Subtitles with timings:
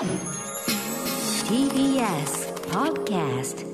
[0.00, 0.08] TBS
[2.70, 3.66] Podcast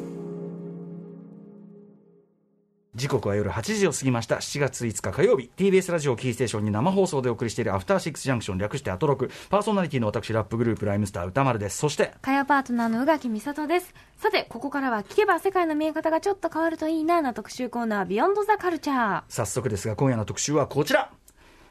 [2.97, 4.39] 時刻は夜8時を過ぎました。
[4.39, 5.53] 7月5日火曜日。
[5.57, 9.31] TBS ラジオキーステーションに生放送でお送りしているアフターシックスジャンクション略してアトロク。
[9.51, 11.79] パーソナリティの私ラップグループライムスター歌丸です。
[11.79, 13.95] そして火曜パートナーの宇垣美里です。
[14.17, 19.23] さて、ここからは聞けば世界の見え方がちょっと変わるといいなな特集コーナー、ビヨンドザカルチャー。
[19.29, 21.13] 早速ですが今夜の特集はこちら。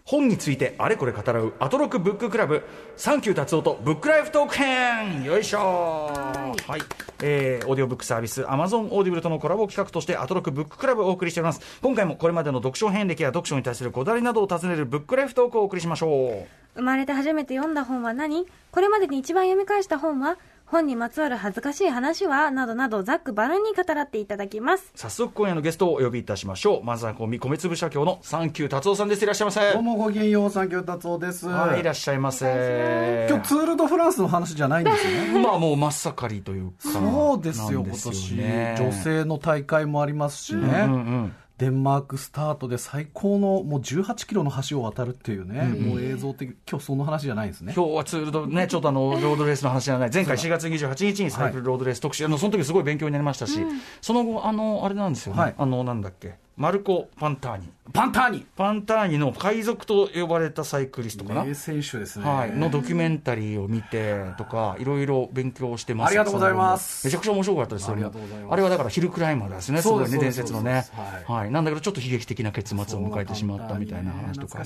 [0.08, 2.62] 本についてあれこれ語らうアトロクブッククラブ。
[2.96, 5.24] サンキュータツオとブックライフトーク編。
[5.24, 6.12] よいしょ。
[6.14, 6.82] はい、
[7.24, 11.80] えーオーディオブックサービスアマゾンオーディブルとのコラボ企画としてアトロクブッククラブをお送りしております。
[11.82, 16.48] 今回もこれまでの読書遍歴や読書に対するこだわりなどを尋ねるブックライフトークをお送りしましょう。
[16.76, 18.46] 生まれて初めて読んだ本は何？
[18.70, 20.38] これまでに一番読み返した本は？
[20.66, 24.92] 本にまつわる恥ずかしい話はなどなどざっくばらんに語らっていただきます。
[24.96, 31.48] 早速今夜のゲストをお呼びいたしましょうまずは米粒写経のサンキュータツオさんですいらっしゃいませどうもごきげんよう、サンキュータツオです。
[31.48, 35.40] はいいらっしゃいませ今日ツール・ド・フランスの話じゃないんですよね。
[35.44, 38.36] まあもう真っ盛りというかそうですよ、なん今年。
[38.36, 40.86] ね女性の大会もありますしね。
[40.88, 47.74] うんうんデンマークスタートで最高のもう18キロの橋を渡るっていうね、もう映像的、今日その話じゃないんですね。
[47.76, 50.12] 今日はツールドね、ちょっとあの、ロードレースの話じゃない。
[50.14, 53.60] 前回4月28日にサイクルロードレース特集、あの、その時すごい勉強になりましたし、
[54.02, 55.42] その後、あの、あれなんですよね。
[55.42, 56.36] はいあの、なんだっけ。
[56.58, 57.70] マルコ・パンターニ。
[57.94, 58.46] パンターニ。
[58.56, 61.44] パンターニの海賊と呼ばれたサイクリストかな。
[61.44, 62.26] 名選手ですね。
[62.26, 66.08] はい、のドキュメンタリーを見てとか、いろいろ勉強してます。
[66.08, 67.06] ありがとうございます。
[67.06, 67.94] めちゃくちゃ面白かったですよ。
[67.94, 68.54] ありがとうございます。
[68.54, 70.86] あれはだからヒルクライマーですね、すごいね、そうです伝説のね。
[71.28, 74.66] はい、なんだけど、ちょっと悲劇的な結末を迎えてしまったみたいな話とかね。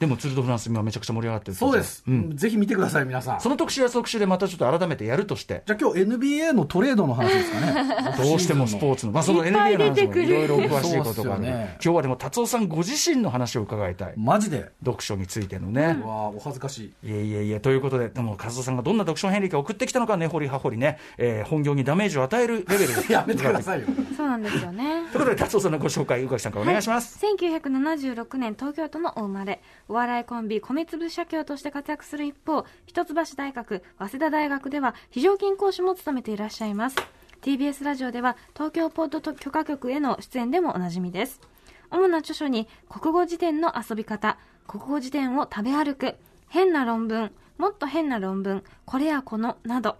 [0.00, 2.36] でも、ツール・ド・フランス、今めちゃくちゃ盛り上がってるそうです、ん。
[2.36, 3.40] ぜひ見てください、皆さん。
[3.40, 7.96] その特集は特集でまたちょっと改めてやるとして、じゃあ今日 NBA のトレードの話ですかね。
[8.22, 14.70] どうしてもスポーツの、まあ、その NBA の話もいろいろ詳しいことがある、そうっすよね今日はでも達夫さんご自身の話を伺いたい、マジで？
[14.84, 15.98] 読書についてのね。
[16.02, 17.08] うわお恥ずかしい。
[17.08, 23.86] いえいえいえ、ということで、でも、和夫さんがどんな読書遍歴を送ってきたのか、根掘り葉掘りね、えー本業にダメージを与えるレベルで やめてくださいよ。
[24.16, 25.02] そうなんですよね。
[25.12, 27.18] ということで、達夫さんのご紹介、宇垣さんからお願いします。
[27.24, 36.96] 1976年東京都のお生まれお笑いコンビ米粒社協として活躍する一方一橋大学早稲田大学では非常勤講師も務めていらっしゃいます
[37.44, 41.42] TBS ラジオでは東京ポート許可局への出演でもおなじみです
[41.90, 46.14] 主な著書に国語辞典の遊び方国語辞典を食べ歩く
[46.48, 49.98] 変な論文もっと変な論文これやこのなど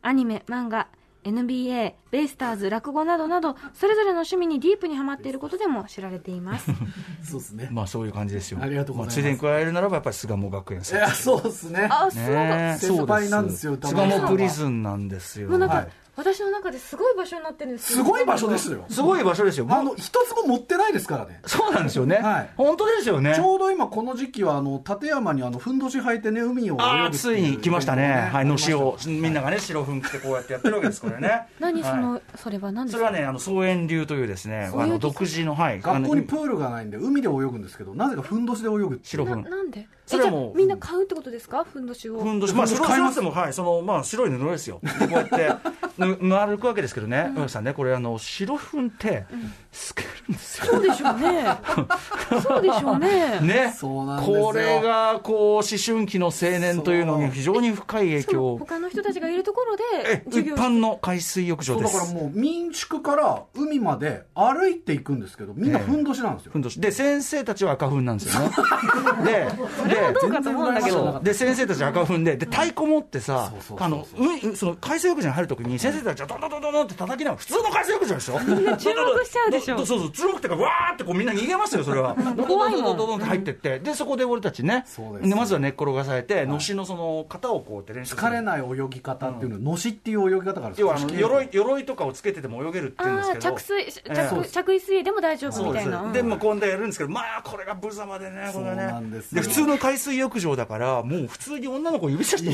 [0.00, 0.86] アニメ、漫画、
[1.24, 6.70] NBA、ベイスターズ、落語などなど、それぞれの趣味にディープにはまっていることでも知られています。
[7.28, 7.68] そうですね。
[7.72, 8.60] まあ、そういう感じですよ。
[8.62, 10.98] ありがとうございますあついでに加えるならば、やっぱり巣鴨学園さん。
[10.98, 11.88] いや、そうですね。
[11.90, 12.56] あ、すごかった。
[12.56, 15.48] ねえ先輩なんですよ巣鴨プリズンなんですよ。
[15.48, 18.84] もうなんか、はい私の中ですごい場所になってるんですすごい場所ですよ。
[18.88, 19.66] すごい場所ですよ。
[19.68, 21.40] あの、一つも持ってないですからね。
[21.44, 22.16] そうなんですよね。
[22.16, 23.34] はい本当ですよね。
[23.34, 28.30] ちょうど今この時期は、あの、立山にあの、ふんどし履いてね、海を泳ぐついに来ましたね。
[28.32, 29.56] はい、のしを、みんながね。
[29.56, 31.48] ね、白ふん着てこうやってやってるわけです、これね。
[31.60, 33.06] 何その、はいそれは何ですか？
[33.06, 35.80] それはね、あの、草園流というですね、あの、独自の、はい。
[35.80, 39.42] 学校にプールがないんで、海で泳ぐんですけど、なぜかふんどしで泳ぐっていうな白ふん。
[39.42, 39.86] なんで？
[40.06, 41.64] それはもみんな買うってことですか？
[41.64, 42.20] ふんどしを。
[42.20, 44.80] ふんどし、まあ、それふんどし買いますも、はい、その、まあ、白い布ですよ。
[44.82, 45.52] でこうやって、
[45.98, 49.26] ぬ、ぬ歩くわけですけどね、上木さんね、これ、あの、白ふんって、
[49.72, 50.66] 透けるんですよ。
[50.66, 51.44] そうでしょうね。
[52.42, 53.40] そうでしょうね。
[53.40, 53.74] ね。
[53.76, 58.58] そうなんですよこれが、こう、思春期の青年というのに非常に深い影響を。
[58.58, 61.94] 他の人たちがいるところえで、一般の海水浴場です。
[61.94, 66.58] だからもう民宿から海まで歩いていくんですけど、みんなふんどしなんですよふ。
[66.58, 66.80] んどし。
[66.80, 68.50] で、先生たちは赤ふんなんですよね。
[69.24, 71.20] で、で、どうかと思うんだけど。
[71.22, 78.38] で先生たち赤踏んでで太鼓持ってさあの海その海水浴場に入るときに先生たちはドドドドドって叩きながら普通の海水浴場でしょ？
[78.38, 79.86] 注目しちゃうでしょ。
[79.86, 82.14] そうそう注目っていうかわーってこうみんな逃げますよそれは。
[82.14, 96.12] ドドドドドドドって入ってってでそこで俺たちねそうですまずは寝っ転がされてのしのその型をこうやって練習疲れない泳ぎ方っていうの、のしっていう泳ぎ方があるんです要はあの鎧鎧とかをつけてても泳げるって言うんですけど着水、ええ着着衣水泳でも大丈夫みたいな。
[96.12, 102.50] で、まあ、今度やるんですけど、まあ、これが無様でね、これねんで普通の海水浴場だから、もう普通に女の子指さして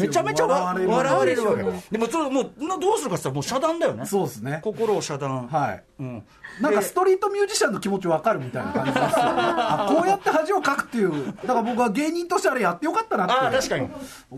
[0.00, 1.62] めちゃめちゃわ笑笑わわれるわけ。
[1.90, 4.06] でも、それもう、などうするかって言ったら、もう遮断だよね。
[4.06, 4.60] そうですね。
[4.64, 5.48] 心を遮断。
[5.48, 5.84] はい。
[6.00, 6.22] うん。
[6.62, 9.10] なんかでストリートミュージシャンの気持ちわかるみたいな感じですよ。
[9.14, 11.26] あこうやって恥をかくっていう。
[11.26, 13.32] だから僕は芸人としてあれやってよかったなって。
[13.34, 13.88] ああ、確かに。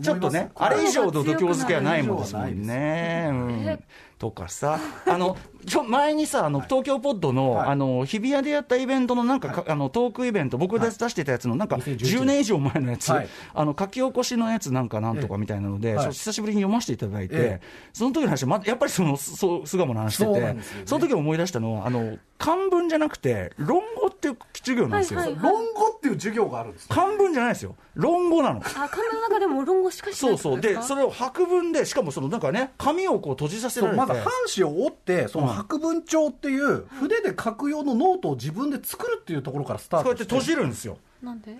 [0.03, 3.27] ちょっとね、あれ以上の度胸付けはないもんですもんね。
[3.31, 3.79] うん。
[4.17, 7.69] とかさ、あの、ちょ前にさ、あの、東京ポッドの、はい。
[7.69, 13.27] あの、日比谷でやったイベントのなんか、かあの、トークイベント、僕で出してたやつの、なんか、2011 10年以上前のやつ、はい。
[13.53, 25.19] あの、書き起こしのやつなんかなんとかみたいなので、久しぶりに読ませていただいて、えその時の話、ま、やっぱりその、そう、巣鴨の話してて、その時思い出したのは、あの、漢文じゃなくて、論語っていう授業なんですよ。
[25.41, 27.75] 論語っていう授業があるんです漢文じゃないですよ。
[27.95, 28.59] 論語なの。
[28.59, 30.61] あ漢字の中でも論語しかしないそうそう。
[30.61, 33.97] で、それを白文で、しかもそのなんかね、紙をこう閉じさせられて。
[33.97, 40.97] まだ半紙を折ってその白文帳っていう筆で書く用のノートを自分で作るっていうところからスタートこうやって閉じるんですよ。
[41.21, 41.55] なんで？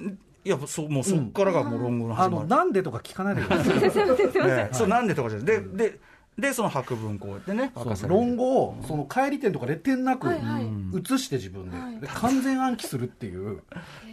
[0.46, 2.48] いや、そう、もうそっからがもう論語のあ始まり。
[2.48, 3.78] のなんでとか聞かないでください
[4.48, 5.48] ええそう、なんでとかじゃない。
[5.48, 6.00] で、で、
[6.38, 7.72] で、その白文こうやってね、
[8.08, 10.66] 論語をその帰り点とかレ点なくはいはい。
[10.98, 12.00] 写して自分で,、はい。
[12.00, 13.62] で完全暗記するっていう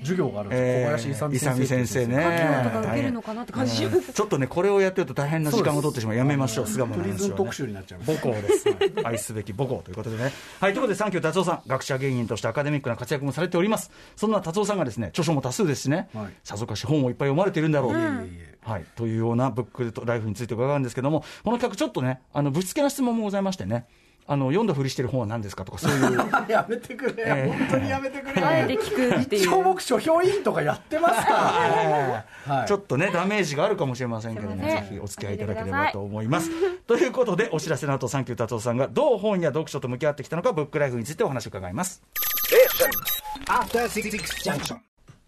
[0.01, 2.15] 授業があるんです小林勇勇先先生生ね。
[2.15, 6.17] 書き物とか受けるのかなって感じしますちょっとね、これをやってると大変な時間を取ってしまう。
[6.17, 7.29] やめましょう、巣鴨のプリ話はね。
[7.29, 8.65] ズン特集になっちゃいます母校です。
[9.05, 9.95] 愛すべき母校という。
[9.97, 10.31] ことでね。
[10.61, 13.91] はい、ということで、サンキュー達夫さん、学者芸人としてアカデミックな活躍もされております。
[14.15, 16.27] そんな達夫さんがですね、著書も多数ですしね、はい。
[16.45, 17.93] さぞかし本をいっぱい読まれているんだろう。
[17.93, 18.01] いえい
[18.39, 23.87] えはい、というようなブックライフについて伺うんですけども、この企画、ちょっとね、あのぶつけな質問もございましてね、
[24.27, 26.17] あの読んだふりしてる本は何ですかとか、そういう。
[26.49, 27.59] やめてくれ、ええ。
[27.59, 29.43] 本当にやめてくれ、 あえて聞くっていう。
[29.43, 32.25] 一応僕書評委員とかやってますから、
[32.55, 32.69] はい。
[32.69, 36.51] ちょっとね、ダメージがあるかもしれませんけども、すいませんぜひお付き合いいただければと思います。
[36.87, 42.03] ということで、お知らせの後、サンキュー達夫さんがどう本や読書と向き合ってきたのか、ブックライフについてお話を伺います。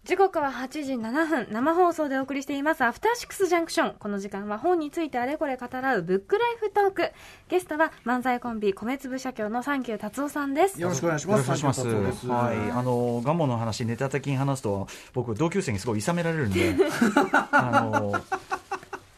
[0.05, 2.83] 時刻は8時7分生放送でお送りしています。
[2.83, 3.95] アフターシックスジャンクション。
[3.97, 7.09] この時間は本についてあれこれ語らうブックライフトーク。
[7.49, 10.79] ゲストは漫才コンビ米粒社協のサンキュー達夫さんです。
[10.79, 11.47] よろしくお願いします。
[11.47, 12.13] よろしくお願いしサンキュー達夫ます。
[12.13, 14.85] ですはい、あのガモの話、ネタ的に話すと、
[15.15, 16.75] 僕、同級生にすごい諌められるんで、
[17.51, 18.13] あの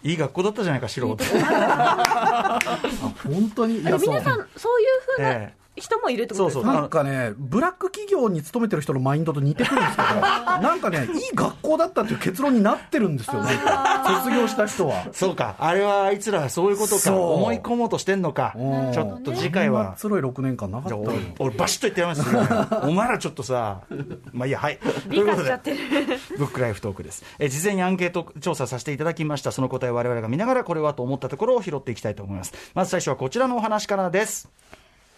[0.03, 1.17] いい学校だったじゃないか、素人。
[3.27, 3.79] 本当に？
[3.81, 3.99] 皆さん
[4.55, 15.07] そういうふうなえ人もいるってことですか、そうそうなんかね、ブラック企業に勤めてる人のマインドと似てくるんですけど、 なんかね、いい学校だったっていう結論になってるんですよ、なんか、 卒業した人は。
[15.11, 19.95] そうか、あれはあいつらそういうことか、思い込もうとしてんのか、うんちょっと次回は。
[19.97, 23.81] つろい6年間なかった俺俺バシッと言ってやりますよ、 お前らちょっとさ、
[24.31, 24.79] まあいいや、はい。
[25.09, 25.77] 美化しちゃってる
[26.37, 27.23] ブックライフトークです。
[27.39, 29.51] え事前にアンケート調査させていただきました。
[29.51, 32.53] その答えを我々が見ながらこれはと思ったところを拾っていきたいと思います。
[32.73, 34.49] まず最初はこちらのお話からです。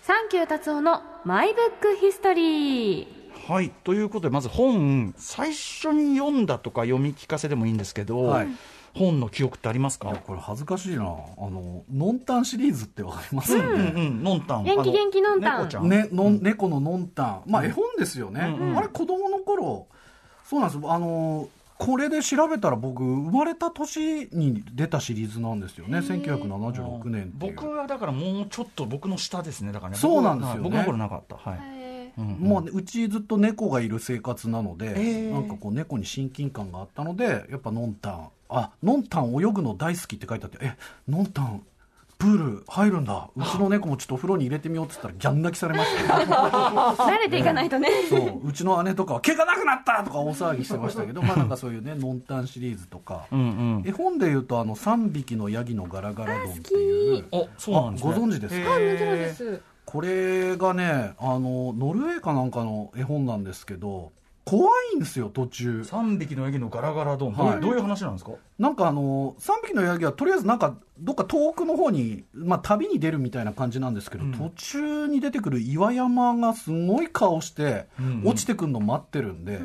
[0.09, 3.07] サンキュー達夫のマイブックヒストリー
[3.47, 3.69] はい。
[3.69, 8.47] ということで、まず本、最初に読んだとか読み聞かせでもいいんですけど、はい
[8.95, 10.07] 本の記憶ってありますか？
[10.25, 11.03] これ恥ずかしいな。
[11.03, 13.55] あの、ノンタンシリーズってわかります？
[13.55, 13.65] うんう
[13.99, 14.63] ん、のんたん。
[14.63, 15.87] 元気元気のんたんあ猫ちゃん。
[15.87, 17.43] ね、のん猫ののんたん。
[17.45, 18.55] まあ、絵本ですよね。
[18.59, 19.85] うんうんあれ、子供の頃、
[20.43, 20.91] そうなんですよ。
[20.91, 25.99] あの、これで調べたら僕、生まれた年に出たシリーズなんですよね。
[25.99, 27.53] 1976年っていう。
[27.55, 29.71] 僕はだからもうちょっと僕の下ですね。
[29.71, 29.97] だからね。
[29.97, 31.37] そうなんですよね僕の頃なかった。
[31.37, 31.59] はい。
[32.17, 40.73] うんもうね、うちずっと猫がいる生活なので、ーなんかこう猫に親近感があったので、やっぱのんたん、あ、のんたん泳ぐの大好きって書いてあって、え、
[41.07, 41.63] のんたん、
[42.19, 43.29] プール入るんだ。
[43.35, 46.27] うちの猫もちょっとお風呂に入れてみようって言ったらギャン泣きされましたよ。
[46.99, 53.43] 慣れていかないとね そう、うちの姉とかは毛がなくなったとか大騒ぎしてましたけど、まあなんかそういうね、のんたんシリーズとか、うんう
[53.79, 53.83] ん。
[53.87, 58.11] 絵本で言うとあの3匹のヤギのガラガラ丼っていう、お、そうなんですね。
[58.13, 58.69] あご存知ですか？
[58.69, 64.11] もちろんですこれがね、あの、ノルウェーかなんかの絵本なんですけど、
[64.49, 65.83] 怖いんですよ、途中。
[65.83, 67.61] 三匹のヤギのガラガラドン、はい。
[67.61, 68.31] どういう話なんですか？
[68.57, 74.33] なんかあの、3匹のヤギはとりあえずなんか、どっか遠くの方に、まあ旅に出るみたいな感じなんですけど、うん。
[74.33, 78.05] 途中に出てくる岩山がすごい顔してうん。
[78.21, 79.59] うん、落ちてくるの待ってるんで、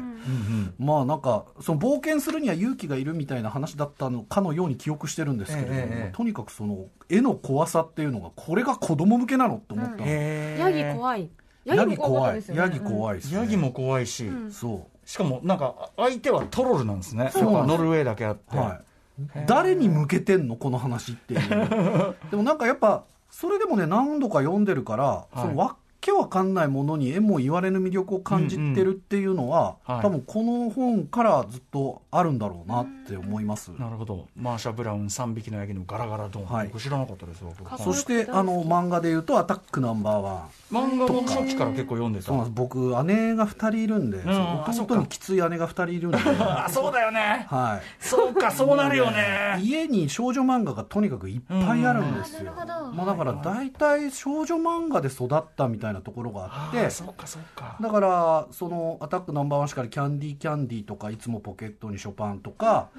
[0.78, 6.12] まあなんか、その冒険するには勇気がいるみたいな話だったのかのように記憶してるんですけれども、ええええ。
[6.14, 10.02] とにかくその絵の怖さっていうのが、これが子供向けなのって思ったの。
[10.04, 10.60] へー。
[10.60, 11.30] ヤギ怖い
[11.64, 12.42] ヤギ怖い。
[12.54, 13.36] ヤギ怖いです、ね。
[13.38, 15.08] ヤギも怖いし、そう。
[15.08, 17.30] しかもなんか相手はトロルなんですね。
[17.34, 18.56] ノルウェーだけあって。
[18.56, 18.80] は
[19.18, 20.56] い、誰に向けてんの？
[20.56, 21.40] この話っていう
[22.30, 30.00] でもなんかやっぱそれでもね何度か読んでるから、いそのわけわかんないものに縁も言われぬ魅力を感じてるっていうのは、うんうん。
[30.00, 30.06] はい。
[30.06, 34.28] 多分この本からずっとあるんだろうなって思います、なるほど。
[34.36, 36.46] マーシャ・ブラウン三匹のヤギのガラガラドン。
[36.46, 37.44] はい僕知らなかったです
[37.78, 40.64] そしてあの漫画で言うと「アタックナンバーワン。
[40.74, 42.26] 漫画も初期から結構読んでた。
[42.26, 42.54] そうなんです。
[42.56, 44.94] 僕姉が2人いるんで、あそっか。
[44.94, 47.46] 弟にきつい姉が2人いるんで、 あ、そうだよね。
[47.48, 48.04] はい。
[48.04, 49.58] そうか、そうなるよね。
[49.62, 52.56] 家に少女漫画がとにかくいっぱいあるんですよ、うん。
[52.56, 52.92] なるほど。
[52.92, 57.76] まあ、だから大体少女漫画で育ったみたいなところがあってあそうか、そうか。
[57.80, 62.90] だからその「アタックナンバーワン」しかり「キャンディーキャンディー」とか「いつもポケットにショパン」とか、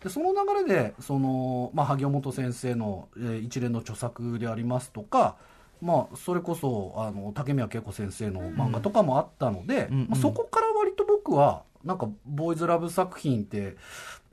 [0.00, 5.36] でその流れでその、まあ、萩尾本先生の、えー一連の著作でありますとか
[5.82, 10.06] まあ、それこそあの竹宮恵子先生の漫画とかもあったので、うん。
[10.08, 13.76] まあ、そこから割と僕はなんかボーイズラブ作品って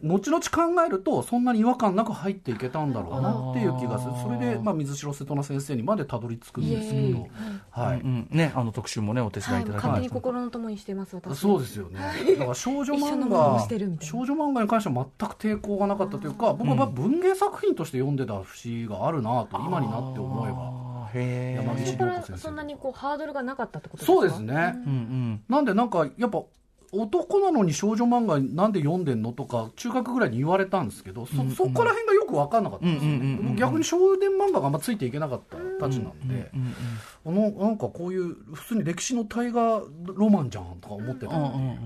[0.04, 4.14] 後々考えるとそんなに違和感なく入っていけたんだろうなっていう気がする。
[4.22, 7.28] それで、まあ、水城瀬戸那先生にまでたどり着くんですけど、
[7.70, 8.02] はい。
[8.02, 8.38] うんうん。
[8.38, 10.10] ね、あの特集もね、お手伝はいい、いただき勝ました。
[10.10, 11.40] 手に心の友にしてます私。
[11.40, 12.00] そうですよね。
[12.38, 13.68] だから少女漫画
[14.00, 21.10] 少女漫画に関しては全く抵抗がなかったというか、僕はまあ文芸作品として読んでた節があるなと今になって思えば。
[21.14, 21.64] へー。
[21.64, 24.14] 山岸そこからそんなにこうハードルがなかったってことですか？
[24.14, 24.54] そうですね。
[24.54, 25.44] うんうん。
[25.50, 26.44] なんでなんかやっぱ
[26.94, 33.40] 男なのに少女漫画なんで読んでんのとか中学ぐらいに言われたんですけど、そそこら辺がよく分かんなかったんですよね。
[33.42, 36.52] 僕逆に少年漫画があんまついていけなかったたちなんで、
[37.26, 41.80] あのなんかこういう普通に歴史の大河ロマンじゃんとか思ってたんで。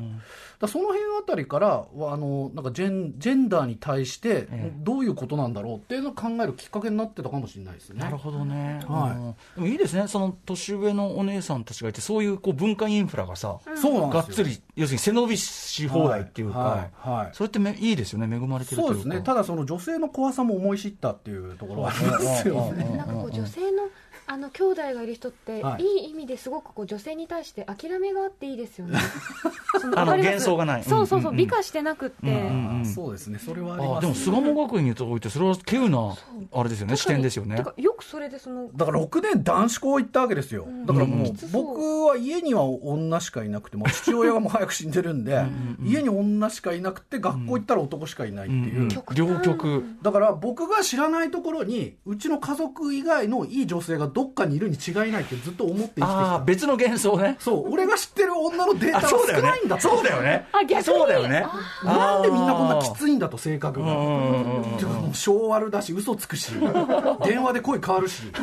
[0.68, 4.72] その辺あたりからはあのなんかジェンジェンダーに対してええ。
[4.86, 8.00] どういうことなんだろうっていうのを考えるきっかけになってたかもしれないですね。
[8.00, 9.12] なるほどね、はい。
[9.18, 9.36] うん。
[9.56, 17.18] でもいいですね、その年上のお姉さんたちがいて、そういうこう文化インフラがさ、そうなんがっつり、要するに背伸びし放題っていうか、はいはい。
[17.18, 18.94] はいそれってめいいですよね、恵まれてるというか。
[18.94, 19.22] そうですね。
[19.22, 22.84] ただその女性の怖さも思い知ったっていうところはありますよね。
[22.98, 23.84] なんかこう女性の
[24.28, 25.84] あの兄弟がいる人って、はい。
[25.84, 29.00] い、い意味ですごくこう女性に対して諦めがあっていいですよね。
[29.80, 30.84] そあの幻想がない。
[30.84, 31.38] そうそうそう、うんうんうん。
[31.38, 33.40] 美化してなくって、うんうんそうですね。
[33.40, 36.16] それはあります、あでも巣鴨学院において、それは稀有な、
[36.54, 37.64] あれですよね、視点ですよね。
[37.78, 40.68] よくそれでそのだから6年男子校行ったわけですよ。
[40.86, 45.44] だからもうう僕は家には女しかいなくて、もう父親がもう早く死んでるんで、
[45.84, 48.82] 家に女しかいなくて、学校行ったら男しかいないっていう。
[48.82, 49.84] うん両極。
[50.02, 57.36] だから僕が知らないところにうちの家族以外のいい女性がどっかにいるに違いないってずっと思って生きてきああ、た別の幻想ね。
[57.38, 59.76] そう俺が知ってる女のデータあ、はそうだよね少ないんだ。
[59.76, 60.48] とそうだよね。
[60.54, 60.84] あ逆に？
[60.86, 61.46] そうだよね。
[61.84, 66.50] なんでみんなこんなきついんだと性格がうんうんうんうんてかもう性悪だし嘘つくし
[67.26, 68.24] 電話で声変わるし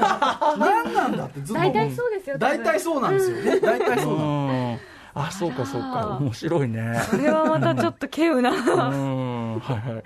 [0.59, 4.79] 何なんだってずっと大体そうですよ大体そうなんですよね大体そううなんん。
[5.14, 6.19] あ、そうかそうか。
[6.21, 7.00] 面白いね。
[7.11, 9.59] それはまたちょっと稀有なうん。
[9.59, 10.02] はいはい。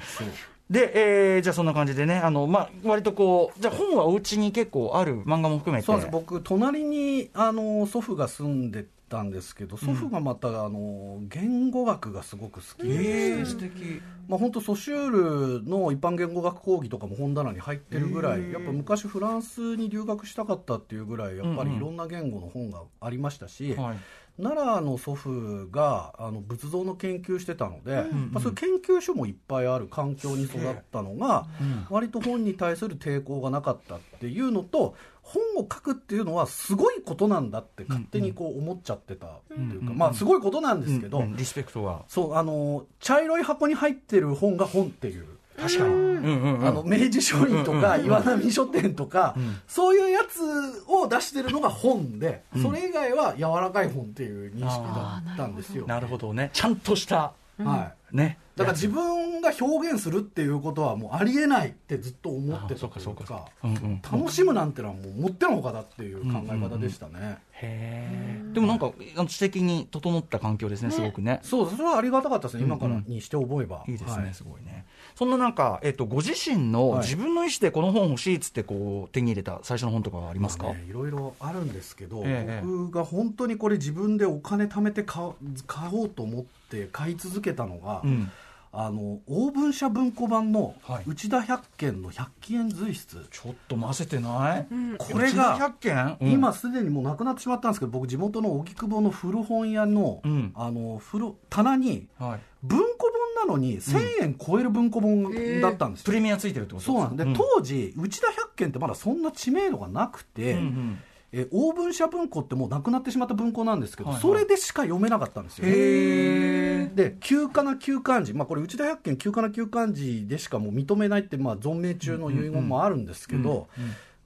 [0.70, 5.86] で、えー、じゃあそんな感じでね、あの、まあ、割とこう、じゃあ本はお家に結構ある漫画も含めて。
[5.86, 14.00] そうです僕隣にあの祖父が住んでたんですけど祖父がまたあの言語学がすごく好きで、えー、素敵。
[14.28, 23.96] まあ、本当ソシュールの一般言語学講義とかも本棚に入ってるぐらいやっぱ昔フランスに留学したかったっていうぐらいやっぱりいろんな言語の本がありましたし、はい。
[24.38, 31.46] 奈良の祖父があの仏像の研究してたので、まあ、そういう研究所もいっぱいある環境に育ったのが、
[31.88, 42.04] 割と本に対する抵抗がなかったっていうのと本を書くっていうのはすごいことなんだって勝手にこう思っちゃってたっていうか、まあすごいことなんですけど、うんリスペクトが。
[42.08, 45.35] そうあの茶色い箱に入ってる本が本っていう。
[45.58, 45.94] 確かに。
[45.94, 46.66] うんうんうん。
[46.66, 49.36] あの明治書院とか岩波書店とか、
[49.66, 50.40] そういうやつ
[50.88, 55.86] を出してるのが本で、それ以外は柔らかい本っていう認識だったんですよ。
[55.86, 56.50] なるほどね。
[56.52, 58.38] ちゃんとした、はいね。
[58.56, 67.38] だから自分が表現するっていうことはもうありえないってずっと思ってあそうかそうかたというかうんうん楽しむなんてのはもうもってのほかだっていう考え方でしたね。
[67.52, 68.52] へえ。
[68.54, 71.40] でもなんか、あの知的に整った環境ですね、すごくね。
[71.42, 73.84] そうそれはありがたかったですね、今からにして覚えば。
[73.86, 74.86] いいですね、はいすごいね。
[75.16, 77.00] そんななんか、えっと、ご自身のはい。
[77.00, 80.84] 自分の意思でこの本欲しいっつってこう手に入れた最初の本とかはありますか、まあね。
[80.88, 85.32] いろいろあるんですけど、ええ僕が本当にこれ自分でお金貯めて買う
[85.66, 88.30] 買おうと思って買い続けたのが、うん。
[88.78, 91.04] あのオーブン社文庫版のはい。
[91.06, 94.66] 内田百軒の百均円随筆、ちょっと混ぜてない、
[94.98, 96.30] これが100件、うん。
[96.30, 100.52] 今すでにもうなくなってしまったんですけど僕地元の荻窪の古本屋の,、うん。
[100.54, 107.28] あの古棚にはい、文庫本なのに1000円超える文庫本だったんですよ、プレミアついてるってことそうなんです。
[107.28, 110.98] で、当時内田百軒ってまだそんな知名度がなくて、うんうん
[111.32, 114.22] えオーブン社文庫ってもうなくなってしまった文庫なんですけど、はいはい。
[114.22, 123.66] それでしか読めなかったんですよ、で旧仮名旧漢字、まあ、これ内田百軒旧仮名旧漢字でしかもう認めないって、まあ、存命中の遺言もあるんですけど、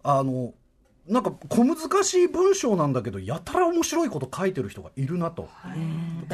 [0.03, 0.53] あの
[1.11, 5.49] なんか小難しい文章なんだけどやたら面白いこと書いてる人がいるなと、こ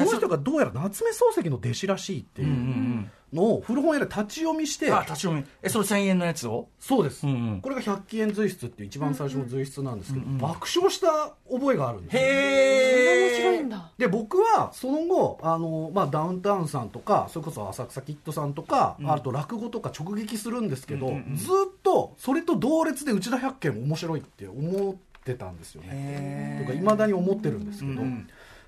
[0.05, 5.45] の人がどうやら夏目漱石の弟子らしいっていうのを古本屋で立ち読みして、あ立ち読み。
[5.61, 6.69] えそれ1000円のやつを？
[6.79, 7.61] そうです、うんうん。
[7.61, 12.21] これが百均円随筆っていう一番最初の随筆なんですけど、爆笑した覚えがあるんですよ。
[12.23, 13.91] へ面白いんだ。
[13.97, 26.63] で僕はその後あの、まあ、ダウンタウンさんとかそれこそ浅草キッドさんとか、あと落語とか直撃するんですけど、ずっとそれと同列で内田百軒面白いって思ってたんですよね。
[26.65, 28.01] とかいまだに思ってるんですけど、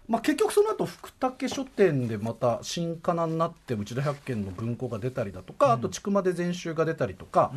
[0.09, 7.51] まあ、結局その後福武書店でまた新仮名になって内田百軒の文庫が出たりだとか、あと千曲で全集が出たりとか、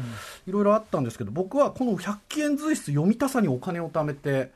[0.46, 4.52] いろいろあったんですけど僕はこの百軒随筆読みたさにお金を貯めて、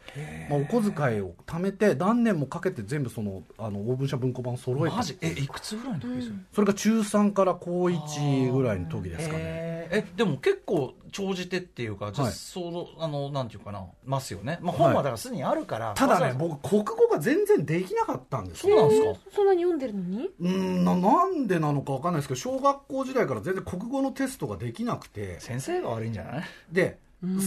[0.51, 5.17] まあ、お小遣いを貯めて何年もかけて全部そのあの大文社文庫版を揃えたマジ？
[5.23, 9.67] えいくつぐらいの時ですよ、それが中3から高1ぐらいの時ですかね。
[9.89, 12.15] えでも結構長じてっていうか、はい。
[12.33, 20.31] そのあのなんていうかなますよね、まあ、本はだからすでにあるから、ただね僕国語が全然できなかったんですそうなんですか、そんなに読んでるのに？
[20.41, 25.41] うんななんでなのかわかんないですけど小学校時代から全然国語のテストができなくて。
[25.41, 26.45] 先生が悪いんじゃない？
[26.71, 26.99] で、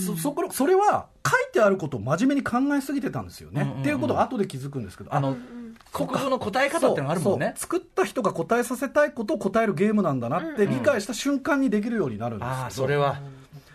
[0.07, 3.81] そそこそれは書いてあることを真面目に考えすぎてたんですよね、うんうんうん。
[3.81, 5.13] っていうことが後で気づくんですけど。
[5.13, 5.37] あの、
[5.93, 7.53] 国語の答え方ってのがあるもんね。
[7.55, 12.61] 作った人が答えさせたいことを答えるゲームなんだなって理解した瞬間にできるようになるんですけど。
[12.61, 13.21] ああそれは、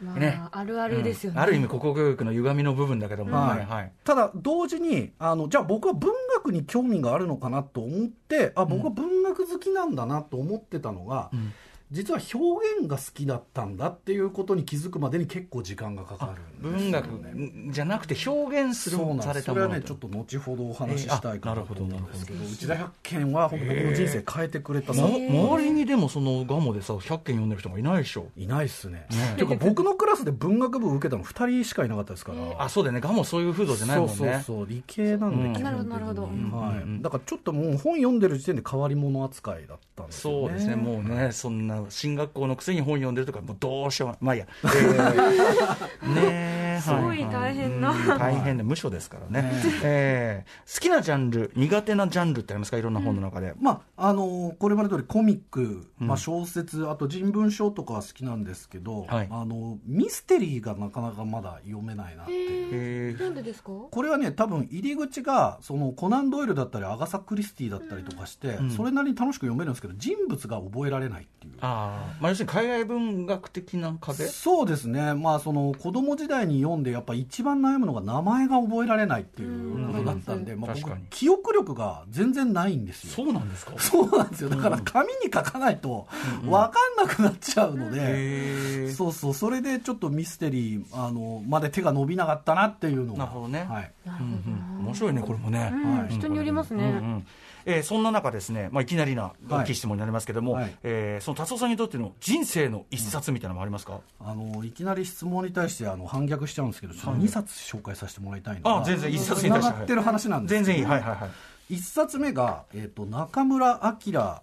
[0.04, 1.42] まあ、ねあるあるですよね、うん。
[1.42, 3.58] ある意味国語教育の歪みの部分だけども、はい。
[3.58, 3.92] はいはい。
[4.04, 11.52] ただ同時にあのじゃあ僕は文学に興味があるのかなと思ってあ僕は文学好きなんだなと思ってたのが、ん
[11.94, 29.06] 実は表現が好きだったんだっていうことに気づくまでに結構時間がかかるんです文学じゃなくて表現するそうなんさですそれはねちょっと後ほどお話ししたいかなと思うんですけど、内田百軒は本当僕の人生変えてくれたまさ周りにでもそのガモでさ100件読んでる人もいないでしょいないっすね。
[29.32, 32.64] っていうか僕のクラスで文学部受けたの2人しかいなかったですから。
[32.64, 33.00] あそうだよね。
[33.00, 34.14] ガモそういう風土じゃないもんね。
[34.14, 34.66] そうそうそう。
[34.66, 35.62] 理系なんで、うん。
[35.62, 40.48] なるほどなるほどはい、だからちょっともう本読んでる時点で変わり者扱いだったんですよね。
[40.48, 44.08] そうですね、もうね、そんな進学校のくせに本読んでるとか、もうどうしよう。
[44.10, 46.14] もまあいいや、 えー。
[46.14, 46.64] ねえ。
[46.84, 47.90] すごい大変な。
[47.90, 49.50] うん大変で、無所ですからね、
[49.82, 50.74] えー。
[50.74, 53.54] 好きなジャンル、苦手なジャンルってありますか、いろんな本の中で。
[53.60, 59.28] まああのーこれまで通りコミック、まあ、小説あと人文書とかは好きなんですけど、はい。
[59.30, 62.68] あのミステリーがなかなかまだ読めないなっていう。
[62.72, 62.93] え
[63.34, 63.70] でですか？
[63.90, 68.70] これはね多分入り口がそのコナン・ドイルだったりアガサ・クリスティだったりとかして、ん。
[68.70, 71.54] それなりに楽しく読めるんですけど人物が覚えられないっていう。
[71.60, 72.22] あー。
[72.22, 74.26] まあ、要するに海外文学的な壁？
[74.26, 80.60] そうですね、まあ、その子供時代に読んで、やっぱ一番悩むのが名前が覚えられないっていうことだったんで、うん。
[80.60, 83.12] まあ、僕確かに、記憶力が全然ないんですよ。
[83.12, 83.72] そうなんですか？
[83.78, 84.50] そうなんですよ。
[84.50, 86.06] だから紙に書かないと
[86.42, 88.94] 分かんなくなっちゃうので、へー。
[88.94, 93.66] そうそう、それでちょっとミステリーあのまで手が伸びなかったなっていうのが、なるほどね。
[93.68, 95.70] はい、なうんうん面白いね、これもね。
[95.72, 96.08] うんはい。
[96.08, 97.26] 人によりますね、うんうん
[97.66, 99.52] えーそんな中ですね、まあ、いきなりなはい。
[99.62, 100.76] 大きい質問になりますけども、はい。
[100.82, 109.70] えーその達夫さんにとっての人生の一冊みたいなのもありますか、あのいきなり質問に対してあの反逆しちゃうんですけど、ちょっと2冊紹介させてもらいたいのが、あ全然一冊に対して。
[109.70, 110.64] 繋がってる話なんですけど。
[110.64, 111.30] 全然いい、はいはいはい。
[111.74, 114.40] 一冊目が、えー、と中村明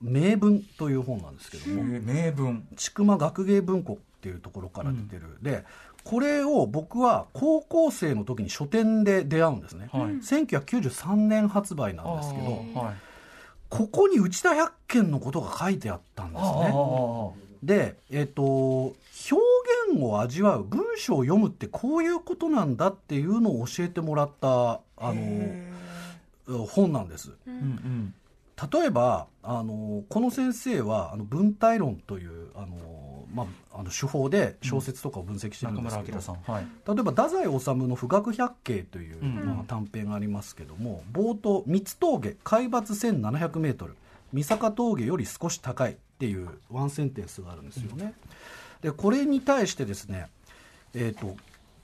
[0.00, 2.66] 名文という本なんですけども、えー名文。
[2.76, 5.64] 千曲学芸文庫っていうところから出てる、で
[6.04, 10.02] これを僕は高校生の時に書店で出会うんですね、はい。
[10.02, 12.94] 1993年発売なんですけどはい、
[13.68, 16.74] ここに内田百軒のことが書いてあったんですね。
[17.62, 18.96] でえっ、と表
[19.92, 27.30] 現を味わう文章を読むってこういうことなんだっていうのを教えてもらったあの本なんです。
[27.46, 28.14] うんうん。
[28.72, 39.46] 例えばあのこの先生はあの文体論というあの、まあ、あの手法で小説とかを分析してるん中ですけど、村明さん、はい、例えば太宰治の「富岳百景」という、うん。
[39.46, 43.96] まあ、短編がありますけども冒頭三つ峠海抜1700メートル
[44.32, 48.14] 三坂峠より少し高いっていうワンセンテンスがあるんですよね、
[48.80, 50.28] でこれに対してですね
[50.94, 51.36] えっ、と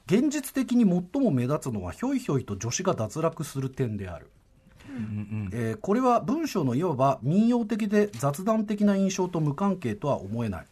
[0.07, 4.31] 現実的に最も目立つのはひょいひょいと女子が脱落する点である。
[4.89, 5.51] うん。
[5.53, 10.67] えーこれは文章のいわば民謡的で雑談的な印象と無関係とは思えない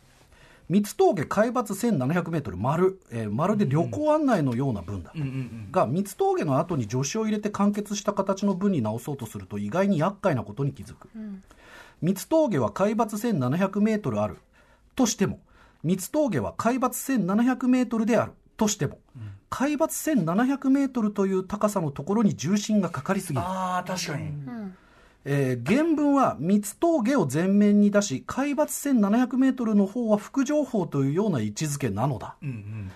[0.69, 11.09] 三つ峠海抜1700メートル丸、えーまるで旅行案内のような文だ、うんうんうんが三つ峠の後に助詞を入れて完結した形の文に直そうとすると意外に厄介なことに気づく、
[12.03, 14.39] 三つ峠は海抜1700メートルある。
[14.95, 15.41] としても
[15.83, 18.33] 三つ峠は海抜1700メートルである。
[18.57, 18.99] としても、
[19.51, 23.45] 海抜1700メートルという高さのところに重心がかかりすぎる。
[23.45, 24.33] ああ確かに、
[25.29, 32.91] えー原文は三つ峠を前面に出し海抜1700メートルの方は副情報というような位置づけなのだ、うんうん。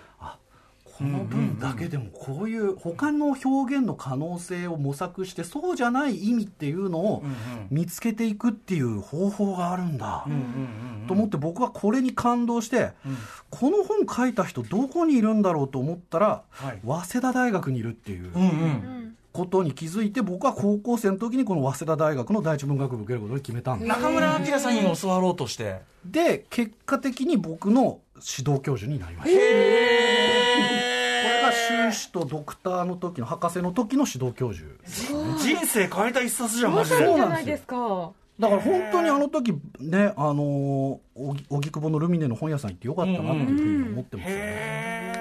[0.85, 7.23] この文だけでもこういう他の表現の可能性を模索してそうじゃない意味っていうのを
[7.71, 12.93] 見つけていくっていう方法があるんだ、うんうんと思って僕はこれに感動して、
[13.49, 16.81] この本書いた人どこにいるんだろうと思ったら、はい。
[16.85, 18.31] 早稲田大学にいるっていう。
[18.33, 18.43] うん。
[18.43, 23.88] うんことに気づいて僕は高校生の時にこの早稲田大学の第一文学部を受けることに決めたんです。
[23.88, 25.81] 中村明さんにも教わろうとして。
[26.05, 29.38] で結果的に僕の指導教授になりました。
[29.38, 31.53] これが
[31.93, 34.69] 修士とドクターの時の博士の時の指導教授。
[35.38, 36.97] 人生変えた一冊じゃんマ面ジで。
[36.97, 38.12] 白いじゃないですか。
[38.38, 41.01] だから本当にあの時ねあの
[41.51, 45.12] 荻窪のルミネの本屋さん行ってよかったなっていうふうに思ってますよね、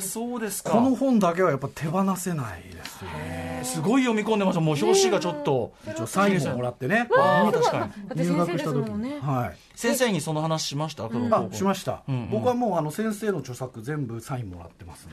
[0.00, 0.70] あそうですか。
[0.70, 3.60] この本だけはやっぱ手放せないですよね。
[3.64, 4.60] すごい読み込んでました。
[4.60, 7.08] もう表紙がちょっと一応サインももらってね。
[7.16, 8.08] あー確かに。
[8.08, 9.18] だって先生ですもんね。
[9.20, 9.56] はい。
[9.80, 11.08] 先生にその話しました、あ
[11.52, 15.08] しました、うんうん僕はもうあの先生の著作全部サインもらってます。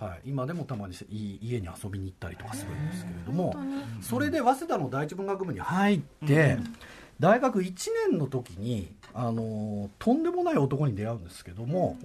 [0.00, 3.56] はい、今でもたまにい家に遊びに行ったりとかするんですけれども
[4.02, 6.58] それで早稲田の第一文学部に入って、
[7.20, 7.74] 大学1
[8.10, 11.96] 年の時に、あのとんでもない男に出会うんですけども、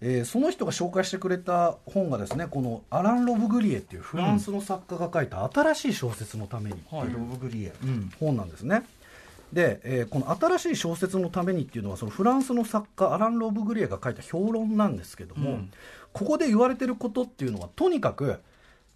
[0.00, 7.12] えーその人が紹介してくれた本がですねこのアラン・ロブグリエっていうフランスの作家が書いた新しい小説のためにっていう、はい。
[7.12, 8.10] ロブグリエうん。
[8.20, 8.84] 本なんですね。
[9.52, 15.70] で、えーこの新しい小説のためにっていうのはそのフランスの作家アラン・ロブグリエが書いた評論なんですけども、うん。
[16.12, 18.40] ここで言われてることっていうのはとにかく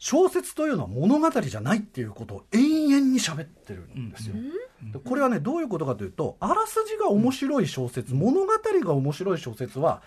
[0.05, 4.35] 小説というのは物語じゃないっていうことを永遠に喋ってるんですよ。
[4.83, 10.03] でこれはねどういうことかというとあらすじが面白い小説、物語が面白い小説は、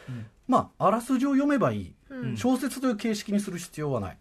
[0.50, 1.94] まああらすじを読めばいい、
[2.36, 4.18] 小説という形式にする必要はない、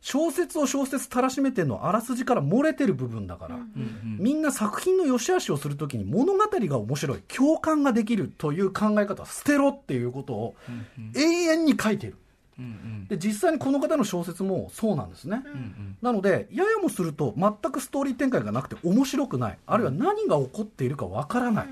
[0.00, 3.58] 小説を小説たらしめてるのはあらすじから漏れてる部分だから、
[4.04, 10.54] みんな作品の良し悪しをするときに物語が面白い共感ができるという考え方は捨てろっていうことを
[11.14, 12.14] 永遠に書いて
[12.58, 13.08] いる。
[13.08, 15.42] で実際にこの方の小説もそうなんですね、
[16.02, 19.58] なのでややもすると全くストーリー展開がなくて面白くない。
[19.66, 21.66] あるいは何が起こっているかわからない、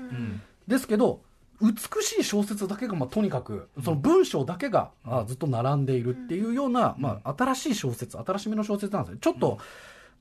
[0.67, 1.21] ですけど
[1.61, 9.59] 美しい小説だけが、まあ、とにかくその文章だけが、あずっと並んでいるっていうような、まあ、新しい小説新しめの小説なんですねちょっと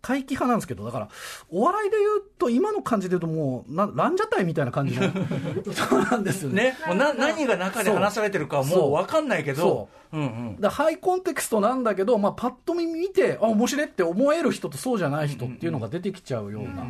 [0.03, 1.09] 怪奇派なんですけどだから
[1.49, 5.11] お笑いで言うと今の感じで言うともうなランジャタイみたいな感じの
[5.73, 6.63] そうなんですよね。
[6.63, 10.19] ね、もうな何が中で話されてるかはもう分かんないけどそ、う。
[10.19, 16.87] んうん、だハイコンテクストなんだけど、まあ、パッと見見てあ面白いって思える人とそうじゃない人っていうのが出てきちゃうような、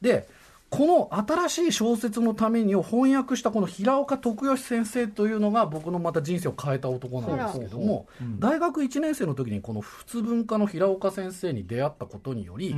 [0.00, 0.26] で
[0.70, 8.06] この新しい小説のためにを翻訳したこの平岡徳義先生というのが僕のまた人生を変えた男なんですけども、
[8.38, 12.76] 大学1年生の時にこの普通文化の平岡先生に出会ったことにより、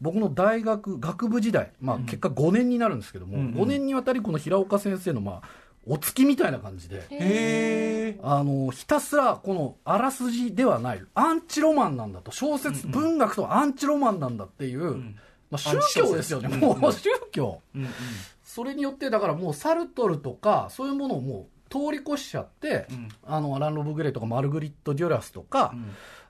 [0.00, 5.48] 僕の大学学部時代、まあ、結果5年になるんですけども、5年にわたりこの平岡先生のまあ
[5.86, 8.18] お月みたいな感じで。
[8.22, 12.32] あのひたすらこのあらすじではないアンチロマンなんだと。
[12.32, 15.14] 小説、文学とはアンチロマンなんだっていう、
[15.50, 17.60] まあ、宗教ですよね、もう宗教、
[18.44, 22.86] それによってだからもうサルトルとかそういうものをもう通り越しちゃって、
[23.24, 25.74] あのアラン・ロブグレイとかマルグリット・デュラスとか、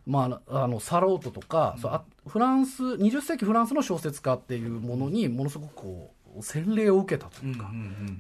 [0.07, 7.71] まあ、あのサロートとか、そうあフランス20世紀フランスの小説家っていうものにものすごくこう洗礼を受けたというか、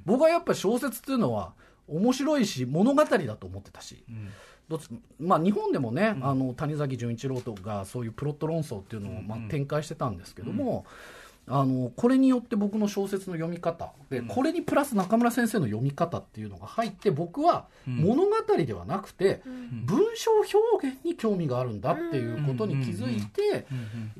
[0.06, 1.52] 僕はやっぱり小説っていうのは
[1.88, 4.04] 面白いし物語だと思ってたし、
[5.18, 10.84] まあ、日本でもね、あの谷崎潤一郎とかそういうプロット論争っていうのを、まあ、展開してたんですけども、
[11.46, 19.42] あのこれによって僕の小説の読み方で、これにプラス中村先生の読み方っていうのが入って僕は物語ではなくて、
[19.84, 23.66] 文章表現に興味があるんだっていうことに気づいて、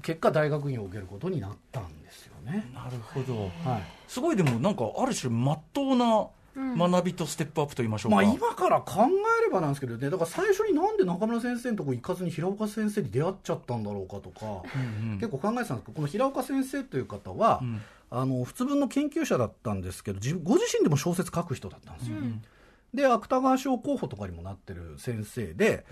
[0.02, 2.68] 結果大学院を受けることになったんですよね。
[2.74, 3.50] なるほど。
[3.64, 3.82] はい。
[4.08, 9.06] すごいでもなんかある種まっとうな学びとステップアップと言いましょうか、まあ、今から考
[9.40, 10.10] えればなんですけどね。
[10.10, 14.62] だから最初になんで中村先生のとこ行かずに平岡先生に出会っちゃったんだろうかとか、
[15.20, 17.62] 結構考えてたんですけどこの平岡先生という方は、
[18.10, 22.16] あの普通分の研究者だったんですけど自ご自身でも小説書く人だったんですよ、
[22.92, 25.84] で芥川賞候補とかにもなってる先生で、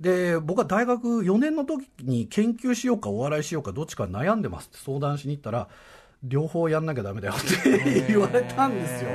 [0.00, 5.68] で僕は大学4年の時に研究しようかお笑いしようかどっちか悩んでますって相談しに行ったら
[6.22, 9.10] 両方やんなきゃダメだよって言われたんですよ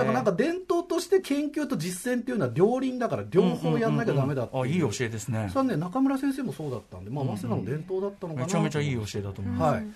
[0.00, 5.48] だからなんか伝統として研究と実践っていうのは両輪だから両方やんなきゃダメだってあいいいう教えですね。
[5.52, 8.46] それはね中村先生もそうだったんで、まあ、早稲田の伝統だったのかな。
[8.46, 9.86] めちゃめちゃいい教えだと思います、はい、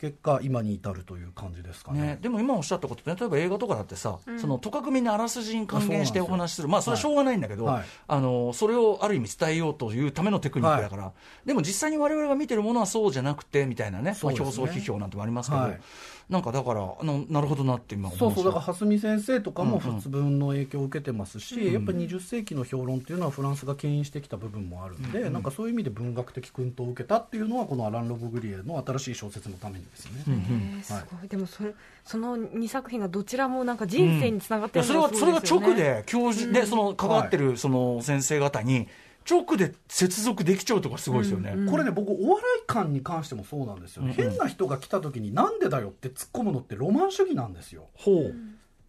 [0.00, 2.00] 結果今に至るという感じですかね。
[2.00, 6.68] ね、でも今おっしゃったことね例えば映画とかだってさ、そのとかくみにあらすじに還元してお話しする。
[6.68, 7.84] まあそれはしょうがないんだけど、はい。
[8.08, 11.12] あのそれをある意味伝えようというためのテクニックだから、
[11.44, 14.04] でも実際に我々が見てるものはそうじゃなくてみたいなね。
[14.04, 15.80] ねまあ、表層批評なんてもありますけど、はい
[16.28, 31.28] なんかだからあのなるほどなって今そうそうだから蓮見先生とかも仏文の影響を受けてますし、やっぱり20世紀の評論っていうのはフランスが牽引してきた部分もあるんで、なんかそういう意味で文学的薫陶を受けたっていうのはこのアラン・ロブグリエの新しい小説のためにですね、えーすごい。
[31.28, 38.88] でもそれその2作品がどちらもなんか人生につながっていやそれはそれが直で教授で、その関わってるその先生方に
[39.28, 47.88] 直で接続できちゃうとかすごいですよね、これね僕お笑い観に関してもそうなんですよね、変な人が来た時になんでだよって突っ込むのってロマン主義なんですよ。
[47.94, 48.34] ほう。